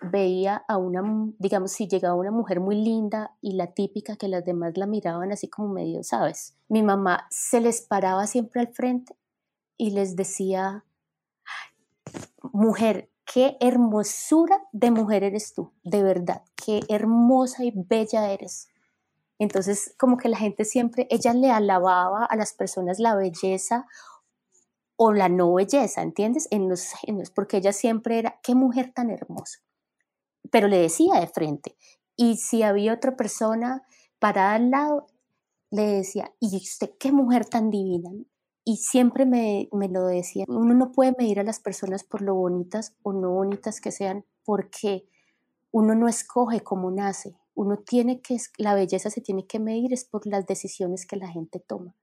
veía 0.02 0.64
a 0.69 0.76
una, 0.76 1.02
digamos, 1.38 1.73
si 1.73 1.88
llegaba 1.88 2.15
una 2.15 2.30
mujer 2.30 2.60
muy 2.60 2.76
linda 2.76 3.37
y 3.41 3.54
la 3.54 3.73
típica 3.73 4.17
que 4.17 4.28
las 4.28 4.45
demás 4.45 4.76
la 4.76 4.87
miraban 4.87 5.32
así 5.32 5.49
como 5.49 5.69
medio, 5.69 6.02
¿sabes? 6.02 6.56
Mi 6.69 6.82
mamá 6.82 7.26
se 7.30 7.60
les 7.60 7.82
paraba 7.82 8.26
siempre 8.26 8.60
al 8.60 8.69
frente 8.69 9.17
y 9.76 9.91
les 9.91 10.17
decía, 10.17 10.84
mujer, 12.52 13.10
qué 13.24 13.56
hermosura 13.60 14.62
de 14.72 14.90
mujer 14.90 15.24
eres 15.24 15.54
tú, 15.54 15.72
de 15.82 16.02
verdad, 16.02 16.42
qué 16.54 16.80
hermosa 16.88 17.64
y 17.64 17.72
bella 17.74 18.30
eres. 18.30 18.68
Entonces, 19.38 19.94
como 19.98 20.16
que 20.16 20.28
la 20.28 20.36
gente 20.36 20.64
siempre, 20.64 21.06
ella 21.10 21.34
le 21.34 21.50
alababa 21.50 22.24
a 22.24 22.36
las 22.36 22.52
personas 22.52 22.98
la 22.98 23.14
belleza 23.14 23.86
o 24.96 25.12
la 25.12 25.28
no 25.28 25.54
belleza, 25.54 26.02
¿entiendes? 26.02 26.46
En 26.50 26.68
los 26.68 26.92
genes, 26.92 27.30
porque 27.30 27.56
ella 27.56 27.72
siempre 27.72 28.18
era, 28.18 28.38
qué 28.42 28.54
mujer 28.54 28.92
tan 28.94 29.10
hermosa. 29.10 29.58
Pero 30.50 30.68
le 30.68 30.78
decía 30.78 31.18
de 31.18 31.26
frente. 31.26 31.76
Y 32.16 32.36
si 32.36 32.62
había 32.62 32.94
otra 32.94 33.16
persona 33.16 33.82
parada 34.20 34.54
al 34.54 34.70
lado, 34.70 35.06
le 35.70 35.82
decía, 35.86 36.32
y 36.38 36.56
usted, 36.56 36.90
qué 36.98 37.10
mujer 37.10 37.44
tan 37.46 37.70
divina 37.70 38.10
y 38.64 38.78
siempre 38.78 39.26
me, 39.26 39.68
me, 39.72 39.88
lo 39.88 40.06
decía, 40.06 40.44
uno 40.48 40.74
no 40.74 40.92
puede 40.92 41.14
medir 41.18 41.40
a 41.40 41.44
las 41.44 41.60
personas 41.60 42.04
por 42.04 42.22
lo 42.22 42.34
bonitas 42.34 42.96
o 43.02 43.12
no 43.12 43.30
bonitas 43.30 43.80
que 43.80 43.90
sean, 43.90 44.24
porque 44.44 45.06
uno 45.70 45.94
no 45.94 46.08
escoge 46.08 46.60
cómo 46.60 46.90
nace, 46.90 47.36
uno 47.54 47.78
tiene 47.78 48.20
que, 48.20 48.36
la 48.58 48.74
belleza 48.74 49.10
se 49.10 49.20
tiene 49.20 49.46
que 49.46 49.60
medir 49.60 49.92
es 49.92 50.04
por 50.04 50.26
las 50.26 50.46
decisiones 50.46 51.06
que 51.06 51.16
la 51.16 51.28
gente 51.28 51.60
toma. 51.60 51.94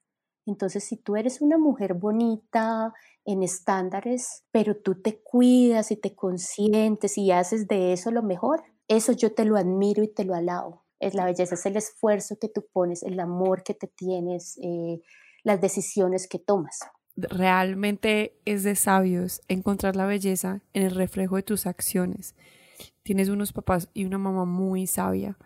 Entonces, 0.46 0.84
si 0.84 0.98
tú 0.98 1.16
eres 1.16 1.40
una 1.42 1.58
mujer 1.58 1.94
bonita, 1.94 2.94
en 3.26 3.44
estándares, 3.44 4.44
pero 4.52 4.76
tú 4.76 5.02
te 5.02 5.22
cuidas 5.22 5.92
y 5.92 5.96
te 5.96 6.16
consientes 6.16 7.18
y 7.18 7.32
haces 7.32 7.68
de 7.68 7.94
eso 7.94 8.12
lo 8.12 8.24
mejor, 8.24 8.64
eso 8.88 9.12
yo 9.12 9.34
te 9.34 9.46
lo 9.46 9.58
admiro 9.58 10.04
y 10.04 10.08
te 10.08 10.26
lo 10.26 10.34
alabo. 10.34 10.84
Es 11.00 11.14
la 11.14 11.26
belleza, 11.26 11.56
es 11.56 11.66
el 11.66 11.78
esfuerzo 11.78 12.38
que 12.40 12.50
tú 12.50 12.66
pones, 12.72 13.04
el 13.04 13.20
amor 13.20 13.64
que 13.64 13.74
te 13.74 13.88
tienes, 13.88 14.58
eh, 14.62 15.02
las 15.44 15.62
decisiones 15.62 16.28
que 16.28 16.40
tomas. 16.40 16.80
Realmente 17.16 18.40
es 18.46 18.64
de 18.64 18.76
sabios 18.76 19.42
encontrar 19.48 19.96
la 19.96 20.06
belleza 20.06 20.62
en 20.74 20.84
el 20.84 20.96
reflejo 20.96 21.36
de 21.36 21.44
tus 21.44 21.66
acciones. 21.66 22.36
Tienes 23.04 23.30
unos 23.30 23.54
papás 23.54 23.90
y 23.94 24.06
una 24.06 24.18
mamá 24.18 24.46
muy 24.46 24.88
sabia. 24.88 25.38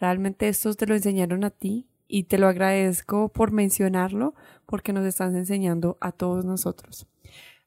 Realmente 0.00 0.48
estos 0.48 0.76
te 0.76 0.86
lo 0.86 0.94
enseñaron 0.94 1.44
a 1.44 1.50
ti 1.50 1.88
y 2.08 2.24
te 2.24 2.38
lo 2.38 2.48
agradezco 2.48 3.28
por 3.28 3.52
mencionarlo 3.52 4.34
porque 4.66 4.92
nos 4.92 5.06
estás 5.06 5.34
enseñando 5.34 5.98
a 6.00 6.12
todos 6.12 6.44
nosotros. 6.44 7.06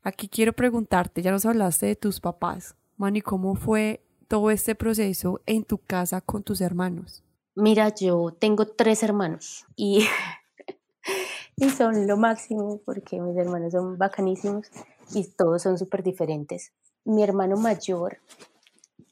Aquí 0.01 0.27
quiero 0.27 0.53
preguntarte, 0.53 1.21
ya 1.21 1.31
nos 1.31 1.45
hablaste 1.45 1.85
de 1.85 1.95
tus 1.95 2.19
papás, 2.19 2.75
Mani, 2.97 3.21
¿cómo 3.21 3.55
fue 3.55 4.03
todo 4.27 4.51
este 4.51 4.75
proceso 4.75 5.41
en 5.45 5.63
tu 5.63 5.77
casa 5.77 6.21
con 6.21 6.43
tus 6.43 6.59
hermanos? 6.59 7.23
Mira, 7.55 7.93
yo 7.93 8.35
tengo 8.37 8.65
tres 8.67 9.03
hermanos 9.03 9.65
y 9.75 10.05
y 11.57 11.69
son 11.69 12.07
lo 12.07 12.17
máximo 12.17 12.81
porque 12.85 13.21
mis 13.21 13.37
hermanos 13.37 13.71
son 13.73 13.97
bacanísimos 13.97 14.67
y 15.13 15.25
todos 15.25 15.61
son 15.61 15.77
súper 15.77 16.03
diferentes. 16.03 16.71
Mi 17.05 17.23
hermano 17.23 17.57
mayor, 17.57 18.17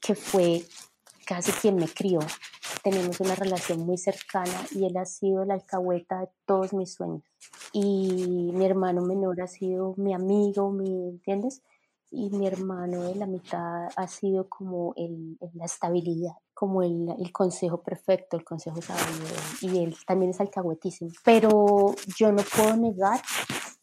que 0.00 0.14
fue 0.14 0.64
casi 1.26 1.52
quien 1.52 1.76
me 1.76 1.88
crió, 1.88 2.20
tenemos 2.82 3.20
una 3.20 3.34
relación 3.34 3.80
muy 3.80 3.96
cercana 3.96 4.66
y 4.72 4.86
él 4.86 4.96
ha 4.96 5.04
sido 5.04 5.44
la 5.44 5.54
alcahueta 5.54 6.20
de 6.20 6.28
todos 6.46 6.72
mis 6.72 6.94
sueños. 6.94 7.22
Y 7.72 8.50
mi 8.52 8.64
hermano 8.64 9.02
menor 9.02 9.40
ha 9.40 9.46
sido 9.46 9.94
mi 9.96 10.14
amigo, 10.14 10.70
mi, 10.70 11.08
¿entiendes? 11.10 11.62
Y 12.14 12.30
mi 12.30 12.46
hermano 12.46 13.02
de 13.04 13.14
la 13.14 13.26
mitad 13.26 13.88
ha 13.96 14.06
sido 14.06 14.48
como 14.48 14.92
el, 14.96 15.38
la 15.54 15.64
estabilidad 15.64 16.34
como 16.54 16.82
el, 16.82 17.08
el, 17.18 17.32
consejo 17.32 17.82
perfecto, 17.82 18.36
el 18.36 18.44
consejo 18.44 18.80
sabio, 18.82 19.02
y 19.62 19.82
él 19.82 19.96
también 20.06 20.30
es 20.30 20.40
alcahuetísimo. 20.40 21.10
Pero 21.24 21.94
yo 22.16 22.30
no 22.30 22.42
puedo 22.54 22.76
negar 22.76 23.20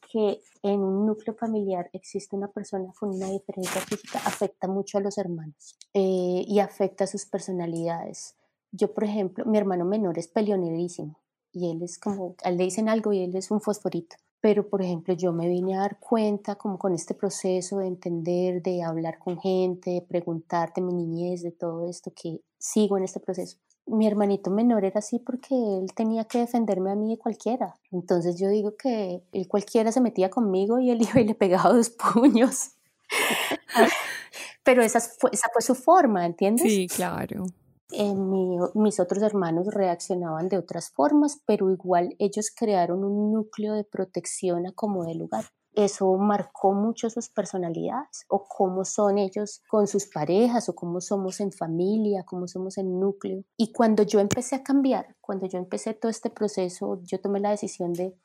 que 0.09 0.41
en 0.63 0.79
un 0.81 1.05
núcleo 1.05 1.35
familiar 1.35 1.89
existe 1.93 2.35
una 2.35 2.47
persona 2.47 2.91
con 2.99 3.09
una 3.09 3.29
diferencia 3.29 3.81
física, 3.81 4.19
afecta 4.25 4.67
mucho 4.67 4.97
a 4.97 5.01
los 5.01 5.17
hermanos 5.17 5.77
eh, 5.93 6.43
y 6.47 6.59
afecta 6.59 7.03
a 7.03 7.07
sus 7.07 7.25
personalidades. 7.25 8.35
Yo, 8.71 8.93
por 8.93 9.03
ejemplo, 9.03 9.45
mi 9.45 9.57
hermano 9.57 9.85
menor 9.85 10.17
es 10.17 10.27
peleonerísimo 10.27 11.19
y 11.51 11.71
él 11.71 11.81
es 11.83 11.97
como, 11.97 12.35
le 12.43 12.63
dicen 12.63 12.89
algo 12.89 13.13
y 13.13 13.23
él 13.23 13.35
es 13.35 13.51
un 13.51 13.61
fosforito. 13.61 14.15
Pero, 14.41 14.69
por 14.69 14.81
ejemplo, 14.81 15.13
yo 15.13 15.33
me 15.33 15.49
vine 15.49 15.75
a 15.75 15.81
dar 15.81 15.99
cuenta 15.99 16.55
como 16.55 16.77
con 16.79 16.93
este 16.93 17.13
proceso 17.13 17.79
de 17.79 17.87
entender, 17.87 18.61
de 18.61 18.83
hablar 18.83 19.19
con 19.19 19.39
gente, 19.39 19.91
de 19.91 20.01
preguntarte 20.01 20.81
mi 20.81 20.93
niñez, 20.93 21.41
de 21.43 21.51
todo 21.51 21.89
esto, 21.89 22.13
que 22.15 22.39
sigo 22.57 22.97
en 22.97 23.03
este 23.03 23.19
proceso. 23.19 23.57
Mi 23.85 24.07
hermanito 24.07 24.49
menor 24.49 24.85
era 24.85 24.99
así 24.99 25.19
porque 25.19 25.55
él 25.55 25.93
tenía 25.93 26.23
que 26.23 26.39
defenderme 26.39 26.91
a 26.91 26.95
mí 26.95 27.09
de 27.09 27.17
cualquiera. 27.17 27.75
Entonces 27.91 28.39
yo 28.39 28.47
digo 28.47 28.77
que 28.77 29.23
él 29.33 29.47
cualquiera 29.47 29.91
se 29.91 29.99
metía 29.99 30.29
conmigo 30.29 30.79
y 30.79 30.89
él 30.91 31.01
iba 31.09 31.19
y 31.19 31.27
le 31.27 31.35
pegaba 31.35 31.73
dos 31.73 31.89
puños. 31.89 32.71
Pero 34.63 34.83
esa 34.83 35.01
fue, 35.01 35.31
esa 35.33 35.49
fue 35.51 35.61
su 35.61 35.75
forma, 35.75 36.25
¿entiendes? 36.25 36.71
Sí, 36.71 36.87
claro. 36.87 37.45
Mis 37.91 38.99
otros 38.99 39.23
hermanos 39.23 39.67
reaccionaban 39.73 40.47
de 40.47 40.57
otras 40.57 40.91
formas, 40.91 41.41
pero 41.45 41.71
igual 41.71 42.15
ellos 42.19 42.51
crearon 42.55 43.03
un 43.03 43.31
núcleo 43.33 43.73
de 43.73 43.83
protección 43.83 44.67
a 44.67 44.71
como 44.73 45.05
de 45.05 45.15
lugar. 45.15 45.45
Eso 45.73 46.17
marcó 46.17 46.73
mucho 46.73 47.09
sus 47.09 47.29
personalidades 47.29 48.25
o 48.27 48.43
cómo 48.43 48.83
son 48.85 49.17
ellos 49.17 49.61
con 49.69 49.87
sus 49.87 50.07
parejas 50.07 50.67
o 50.67 50.75
cómo 50.75 50.99
somos 50.99 51.39
en 51.39 51.51
familia, 51.51 52.23
cómo 52.25 52.47
somos 52.47 52.77
en 52.77 52.99
núcleo. 52.99 53.43
Y 53.55 53.71
cuando 53.71 54.03
yo 54.03 54.19
empecé 54.19 54.55
a 54.55 54.63
cambiar, 54.63 55.15
cuando 55.21 55.47
yo 55.47 55.57
empecé 55.57 55.93
todo 55.93 56.09
este 56.09 56.29
proceso, 56.29 56.99
yo 57.03 57.21
tomé 57.21 57.39
la 57.39 57.51
decisión 57.51 57.93
de 57.93 58.15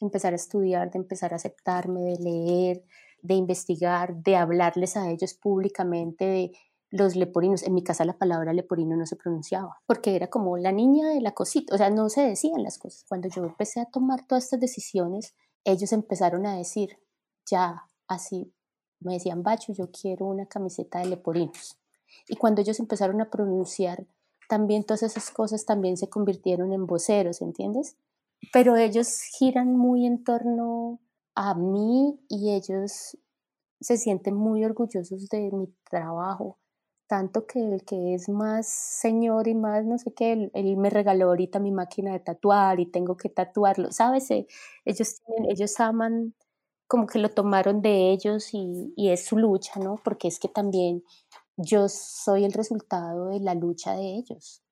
empezar 0.00 0.32
a 0.32 0.36
estudiar, 0.36 0.90
de 0.90 0.98
empezar 0.98 1.32
a 1.32 1.36
aceptarme, 1.36 2.00
de 2.02 2.16
leer, 2.16 2.84
de 3.22 3.34
investigar, 3.34 4.16
de 4.16 4.36
hablarles 4.36 4.96
a 4.96 5.10
ellos 5.10 5.34
públicamente, 5.34 6.24
de 6.24 6.52
los 6.90 7.16
leporinos. 7.16 7.62
En 7.62 7.74
mi 7.74 7.82
casa 7.82 8.04
la 8.04 8.18
palabra 8.18 8.52
leporino 8.52 8.96
no 8.96 9.06
se 9.06 9.16
pronunciaba, 9.16 9.80
porque 9.86 10.16
era 10.16 10.28
como 10.28 10.56
la 10.56 10.72
niña 10.72 11.08
de 11.08 11.20
la 11.20 11.32
cosita, 11.32 11.74
o 11.74 11.78
sea, 11.78 11.90
no 11.90 12.08
se 12.08 12.22
decían 12.22 12.62
las 12.62 12.78
cosas. 12.78 13.04
Cuando 13.08 13.28
yo 13.28 13.44
empecé 13.44 13.80
a 13.80 13.86
tomar 13.86 14.26
todas 14.26 14.44
estas 14.44 14.60
decisiones, 14.60 15.34
ellos 15.64 15.92
empezaron 15.92 16.46
a 16.46 16.56
decir, 16.56 16.98
ya, 17.50 17.84
así, 18.06 18.52
me 19.00 19.14
decían, 19.14 19.42
Bacho, 19.42 19.72
yo 19.72 19.90
quiero 19.90 20.26
una 20.26 20.46
camiseta 20.46 21.00
de 21.00 21.06
leporinos. 21.06 21.78
Y 22.28 22.36
cuando 22.36 22.62
ellos 22.62 22.80
empezaron 22.80 23.20
a 23.20 23.30
pronunciar, 23.30 24.06
también 24.48 24.84
todas 24.84 25.02
esas 25.02 25.30
cosas 25.30 25.66
también 25.66 25.96
se 25.96 26.08
convirtieron 26.08 26.72
en 26.72 26.86
voceros, 26.86 27.42
¿entiendes? 27.42 27.96
Pero 28.52 28.76
ellos 28.76 29.20
giran 29.38 29.76
muy 29.76 30.06
en 30.06 30.24
torno 30.24 31.00
a 31.34 31.54
mí 31.54 32.18
y 32.28 32.54
ellos 32.54 33.18
se 33.80 33.96
sienten 33.96 34.34
muy 34.34 34.64
orgullosos 34.64 35.28
de 35.28 35.50
mi 35.52 35.68
trabajo, 35.88 36.58
tanto 37.08 37.46
que 37.46 37.58
el 37.60 37.84
que 37.84 38.14
es 38.14 38.28
más 38.28 38.68
señor 38.68 39.48
y 39.48 39.54
más 39.54 39.84
no 39.84 39.98
sé 39.98 40.12
qué, 40.12 40.50
él, 40.52 40.76
me 40.76 40.90
regaló 40.90 41.28
ahorita 41.28 41.58
mi 41.58 41.72
máquina 41.72 42.12
de 42.12 42.20
tatuar 42.20 42.78
y 42.80 42.86
tengo 42.86 43.16
que 43.16 43.30
tatuarlo, 43.30 43.90
¿sabes? 43.90 44.30
Eh, 44.30 44.46
ellos, 44.84 45.22
ellos 45.48 45.80
aman, 45.80 46.34
como 46.86 47.06
que 47.06 47.18
lo 47.18 47.30
tomaron 47.30 47.82
de 47.82 48.12
ellos 48.12 48.50
y, 48.52 48.92
y 48.96 49.08
es 49.08 49.24
su 49.24 49.38
lucha, 49.38 49.80
¿no? 49.80 50.00
Porque 50.04 50.28
es 50.28 50.38
que 50.38 50.48
también 50.48 51.02
yo 51.56 51.88
soy 51.88 52.44
el 52.44 52.52
resultado 52.52 53.30
de 53.30 53.40
la 53.40 53.54
lucha 53.54 53.94
de 53.94 54.16
ellos. 54.16 54.62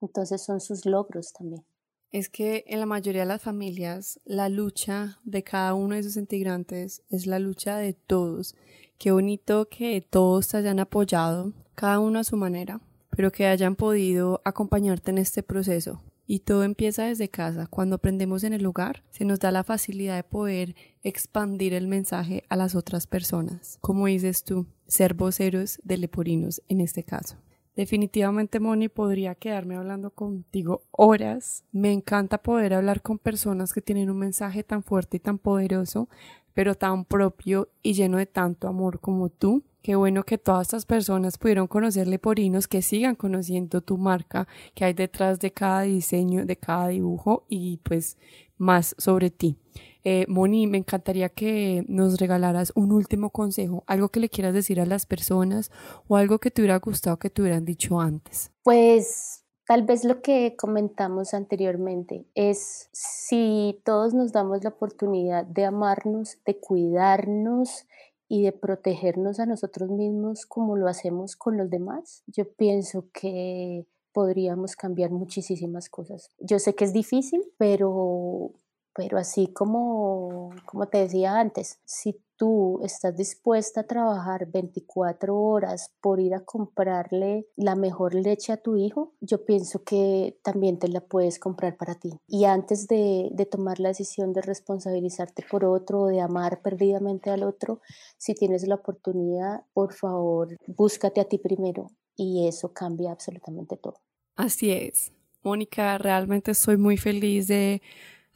Entonces 0.00 0.42
son 0.42 0.60
sus 0.60 0.86
logros 0.86 1.32
también. 1.32 1.64
Es 2.12 2.28
que 2.28 2.64
en 2.66 2.80
la 2.80 2.86
mayoría 2.86 3.22
de 3.22 3.28
las 3.28 3.42
familias 3.42 4.20
la 4.24 4.48
lucha 4.48 5.20
de 5.24 5.44
cada 5.44 5.74
uno 5.74 5.94
de 5.94 6.02
sus 6.02 6.16
integrantes 6.16 7.02
es 7.08 7.26
la 7.26 7.38
lucha 7.38 7.76
de 7.76 7.92
todos. 7.92 8.56
Qué 8.98 9.12
bonito 9.12 9.68
que 9.68 10.00
todos 10.00 10.48
te 10.48 10.56
hayan 10.56 10.80
apoyado, 10.80 11.52
cada 11.80 11.98
uno 11.98 12.18
a 12.18 12.24
su 12.24 12.36
manera, 12.36 12.78
pero 13.08 13.32
que 13.32 13.46
hayan 13.46 13.74
podido 13.74 14.42
acompañarte 14.44 15.12
en 15.12 15.16
este 15.16 15.42
proceso. 15.42 16.02
Y 16.26 16.40
todo 16.40 16.62
empieza 16.62 17.04
desde 17.04 17.30
casa. 17.30 17.66
Cuando 17.68 17.96
aprendemos 17.96 18.44
en 18.44 18.52
el 18.52 18.62
lugar, 18.62 19.02
se 19.08 19.24
nos 19.24 19.40
da 19.40 19.50
la 19.50 19.64
facilidad 19.64 20.16
de 20.16 20.22
poder 20.22 20.76
expandir 21.02 21.72
el 21.72 21.86
mensaje 21.86 22.44
a 22.50 22.56
las 22.56 22.74
otras 22.74 23.06
personas. 23.06 23.78
Como 23.80 24.08
dices 24.08 24.44
tú, 24.44 24.66
ser 24.86 25.14
voceros 25.14 25.80
de 25.82 25.96
leporinos 25.96 26.60
en 26.68 26.82
este 26.82 27.02
caso. 27.02 27.38
Definitivamente, 27.74 28.60
Moni, 28.60 28.90
podría 28.90 29.34
quedarme 29.34 29.76
hablando 29.76 30.10
contigo 30.10 30.82
horas. 30.90 31.64
Me 31.72 31.94
encanta 31.94 32.42
poder 32.42 32.74
hablar 32.74 33.00
con 33.00 33.18
personas 33.18 33.72
que 33.72 33.80
tienen 33.80 34.10
un 34.10 34.18
mensaje 34.18 34.64
tan 34.64 34.82
fuerte 34.82 35.16
y 35.16 35.20
tan 35.20 35.38
poderoso, 35.38 36.10
pero 36.52 36.74
tan 36.74 37.06
propio 37.06 37.70
y 37.82 37.94
lleno 37.94 38.18
de 38.18 38.26
tanto 38.26 38.68
amor 38.68 39.00
como 39.00 39.30
tú. 39.30 39.64
Qué 39.82 39.96
bueno 39.96 40.24
que 40.24 40.36
todas 40.36 40.68
estas 40.68 40.84
personas 40.84 41.38
pudieron 41.38 41.66
conocer 41.66 42.06
Leporinos, 42.06 42.68
que 42.68 42.82
sigan 42.82 43.14
conociendo 43.14 43.80
tu 43.80 43.96
marca, 43.96 44.46
que 44.74 44.84
hay 44.84 44.92
detrás 44.92 45.38
de 45.40 45.52
cada 45.52 45.82
diseño, 45.82 46.44
de 46.44 46.56
cada 46.56 46.88
dibujo 46.88 47.44
y 47.48 47.78
pues 47.78 48.18
más 48.58 48.94
sobre 48.98 49.30
ti. 49.30 49.56
Eh, 50.04 50.26
Moni, 50.28 50.66
me 50.66 50.78
encantaría 50.78 51.28
que 51.30 51.84
nos 51.88 52.18
regalaras 52.18 52.72
un 52.74 52.92
último 52.92 53.30
consejo, 53.30 53.84
algo 53.86 54.10
que 54.10 54.20
le 54.20 54.28
quieras 54.28 54.54
decir 54.54 54.80
a 54.80 54.86
las 54.86 55.06
personas 55.06 55.70
o 56.08 56.16
algo 56.16 56.38
que 56.38 56.50
te 56.50 56.62
hubiera 56.62 56.78
gustado 56.78 57.18
que 57.18 57.30
te 57.30 57.42
hubieran 57.42 57.64
dicho 57.64 58.00
antes. 58.00 58.50
Pues 58.62 59.44
tal 59.66 59.82
vez 59.84 60.04
lo 60.04 60.20
que 60.22 60.56
comentamos 60.56 61.34
anteriormente 61.34 62.26
es 62.34 62.88
si 62.92 63.80
todos 63.84 64.14
nos 64.14 64.32
damos 64.32 64.62
la 64.62 64.70
oportunidad 64.70 65.44
de 65.44 65.64
amarnos, 65.64 66.38
de 66.44 66.58
cuidarnos 66.58 67.86
y 68.30 68.44
de 68.44 68.52
protegernos 68.52 69.40
a 69.40 69.46
nosotros 69.46 69.90
mismos 69.90 70.46
como 70.46 70.76
lo 70.76 70.86
hacemos 70.86 71.34
con 71.34 71.56
los 71.56 71.68
demás, 71.68 72.22
yo 72.28 72.48
pienso 72.48 73.06
que 73.12 73.84
podríamos 74.12 74.76
cambiar 74.76 75.10
muchísimas 75.10 75.88
cosas. 75.88 76.30
Yo 76.38 76.60
sé 76.60 76.76
que 76.76 76.84
es 76.84 76.92
difícil, 76.92 77.42
pero 77.58 78.52
pero 78.94 79.18
así 79.18 79.48
como, 79.48 80.50
como 80.66 80.86
te 80.86 80.98
decía 80.98 81.38
antes, 81.38 81.80
si 81.84 82.20
tú 82.40 82.80
estás 82.82 83.14
dispuesta 83.18 83.82
a 83.82 83.86
trabajar 83.86 84.50
24 84.50 85.36
horas 85.36 85.92
por 86.00 86.20
ir 86.20 86.32
a 86.32 86.42
comprarle 86.42 87.46
la 87.54 87.76
mejor 87.76 88.14
leche 88.14 88.54
a 88.54 88.56
tu 88.56 88.76
hijo, 88.76 89.12
yo 89.20 89.44
pienso 89.44 89.84
que 89.84 90.38
también 90.42 90.78
te 90.78 90.88
la 90.88 91.02
puedes 91.02 91.38
comprar 91.38 91.76
para 91.76 91.96
ti. 91.96 92.18
Y 92.26 92.46
antes 92.46 92.88
de, 92.88 93.30
tomar 93.50 93.78
la 93.78 93.90
decisión 93.90 94.32
de 94.32 94.40
responsabilizarte 94.40 95.44
por 95.50 95.66
otro 95.66 96.06
de 96.06 96.22
amar 96.22 96.62
perdidamente 96.62 97.28
al 97.28 97.42
otro, 97.42 97.82
si 98.16 98.32
tienes 98.32 98.66
la 98.66 98.76
oportunidad, 98.76 99.66
por 99.74 99.92
favor, 99.92 100.56
búscate 100.66 101.20
a 101.20 101.26
ti 101.26 101.36
primero 101.36 101.90
y 102.16 102.48
eso 102.48 102.72
cambia 102.72 103.12
absolutamente 103.12 103.76
todo. 103.76 103.96
Así 104.36 104.70
es. 104.72 105.12
Mónica, 105.42 105.98
realmente 105.98 106.52
estoy 106.52 106.78
muy 106.78 106.96
feliz 106.96 107.48
de 107.48 107.82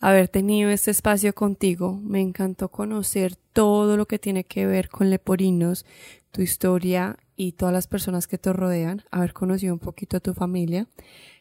haber 0.01 0.29
tenido 0.29 0.71
este 0.71 0.91
espacio 0.91 1.35
contigo. 1.35 2.01
Me 2.03 2.21
encantó 2.21 2.69
conocer 2.69 3.37
todo 3.53 3.97
lo 3.97 4.07
que 4.07 4.19
tiene 4.19 4.45
que 4.45 4.67
ver 4.67 4.89
con 4.89 5.11
Leporinos, 5.11 5.87
tu 6.31 6.43
historia 6.43 7.19
y 7.37 7.53
todas 7.53 7.73
las 7.73 7.87
personas 7.87 8.27
que 8.27 8.39
te 8.39 8.53
rodean, 8.53 9.03
haber 9.11 9.33
conocido 9.33 9.75
un 9.75 9.81
poquito 9.81 10.17
a 10.17 10.21
tu 10.21 10.35
familia. 10.35 10.87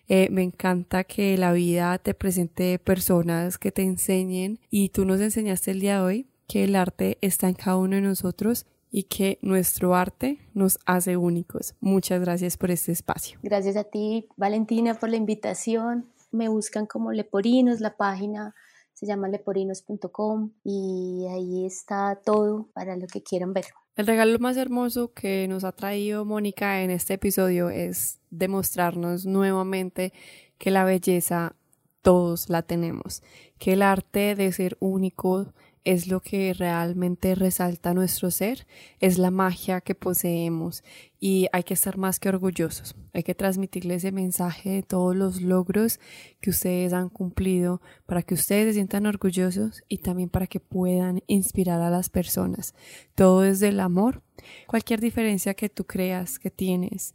Eh, 0.08 0.28
me 0.32 0.44
encanta 0.44 1.04
que 1.04 1.38
la 1.38 1.54
vida 1.54 1.98
te 1.98 2.14
presente 2.14 2.78
personas 2.80 3.58
que 3.58 3.72
te 3.72 3.84
enseñen 3.84 4.60
y 4.70 4.90
tú 4.90 5.06
nos 5.06 5.22
enseñaste 5.22 5.72
el 5.72 5.80
día 5.80 5.98
de 5.98 6.04
hoy 6.04 6.28
que 6.48 6.66
el 6.66 6.76
arte 6.76 7.18
está 7.22 7.48
en 7.48 7.56
cada 7.56 7.78
uno 7.78 7.96
de 7.96 8.02
nosotros 8.02 8.66
y 8.92 9.04
que 9.04 9.40
nuestro 9.42 9.96
arte 9.96 10.38
nos 10.54 10.78
hace 10.86 11.18
únicos. 11.18 11.74
Muchas 11.80 12.22
gracias 12.22 12.58
por 12.58 12.70
este 12.70 12.92
espacio. 12.92 13.40
Gracias 13.42 13.76
a 13.76 13.86
ti, 13.86 14.28
Valentina, 14.38 14.94
por 14.94 15.10
la 15.10 15.18
invitación 15.18 16.06
me 16.34 16.50
buscan 16.50 16.86
como 16.86 17.12
Leporinos, 17.12 17.80
la 17.80 17.96
página 17.96 18.54
se 18.94 19.06
llama 19.06 19.28
leporinos.com 19.28 20.52
y 20.64 21.26
ahí 21.30 21.66
está 21.66 22.20
todo 22.24 22.70
para 22.74 22.96
lo 22.96 23.08
que 23.08 23.24
quieran 23.24 23.54
ver. 23.54 23.66
El 23.96 24.08
regalo 24.08 24.40
más 24.40 24.58
hermoso 24.58 25.14
que 25.14 25.48
nos 25.48 25.64
ha 25.64 25.72
traído 25.72 26.26
Mónica 26.26 26.82
en 26.82 26.90
este 26.90 27.16
episodio 27.16 27.70
es 27.70 28.20
demostrarnos 28.30 29.26
nuevamente 29.26 30.14
que 30.58 30.72
la 30.72 30.84
belleza 30.84 31.56
todos 32.02 32.50
la 32.50 32.64
tenemos, 32.64 33.24
que 33.60 33.74
el 33.74 33.82
arte 33.82 34.36
de 34.36 34.52
ser 34.52 34.78
único 34.80 35.54
es 35.86 36.08
lo 36.08 36.22
que 36.22 36.54
realmente 36.54 37.36
resalta 37.36 37.94
nuestro 37.94 38.32
ser, 38.32 38.66
es 39.00 39.18
la 39.18 39.32
magia 39.32 39.82
que 39.82 39.96
poseemos 39.96 40.84
y 41.20 41.48
hay 41.52 41.64
que 41.64 41.74
estar 41.74 41.98
más 41.98 42.20
que 42.20 42.30
orgullosos. 42.30 42.96
Hay 43.14 43.24
que 43.24 43.36
transmitirle 43.36 43.96
ese 43.96 44.12
mensaje 44.12 44.70
de 44.70 44.84
todos 44.84 45.16
los 45.16 45.42
logros 45.42 46.00
que 46.40 46.52
ustedes 46.52 46.94
han 46.94 47.10
cumplido 47.10 47.82
para 48.06 48.24
que 48.24 48.34
ustedes 48.34 48.68
se 48.68 48.74
sientan 48.74 49.06
orgullosos 49.06 49.84
y 49.90 49.98
también 49.98 50.30
para 50.30 50.48
que 50.48 50.60
puedan 50.60 51.22
inspirar 51.28 51.82
a 51.82 51.90
las 51.90 52.10
personas. 52.10 52.74
Todo 53.16 53.42
desde 53.42 53.70
el 53.70 53.80
amor. 53.80 54.22
Cualquier 54.68 55.02
diferencia 55.02 55.54
que 55.54 55.70
tú 55.70 55.86
creas 55.86 56.40
que 56.40 56.50
tienes, 56.50 57.14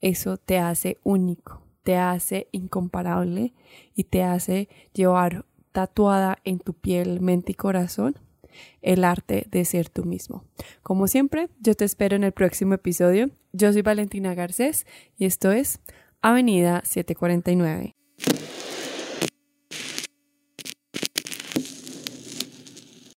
eso 0.00 0.36
te 0.36 0.58
hace 0.58 0.98
único, 1.04 1.62
te 1.82 1.96
hace 1.96 2.48
incomparable 2.52 3.54
y 3.94 4.04
te 4.04 4.22
hace 4.22 4.68
llevar 4.92 5.44
tatuada 5.78 6.38
en 6.42 6.58
tu 6.58 6.74
piel, 6.74 7.20
mente 7.20 7.52
y 7.52 7.54
corazón 7.54 8.16
el 8.82 9.04
arte 9.04 9.46
de 9.48 9.64
ser 9.64 9.88
tú 9.88 10.04
mismo. 10.04 10.42
Como 10.82 11.06
siempre, 11.06 11.50
yo 11.60 11.76
te 11.76 11.84
espero 11.84 12.16
en 12.16 12.24
el 12.24 12.32
próximo 12.32 12.74
episodio. 12.74 13.30
Yo 13.52 13.72
soy 13.72 13.82
Valentina 13.82 14.34
Garcés 14.34 14.86
y 15.16 15.26
esto 15.26 15.52
es 15.52 15.78
Avenida 16.20 16.82
749. 16.84 17.97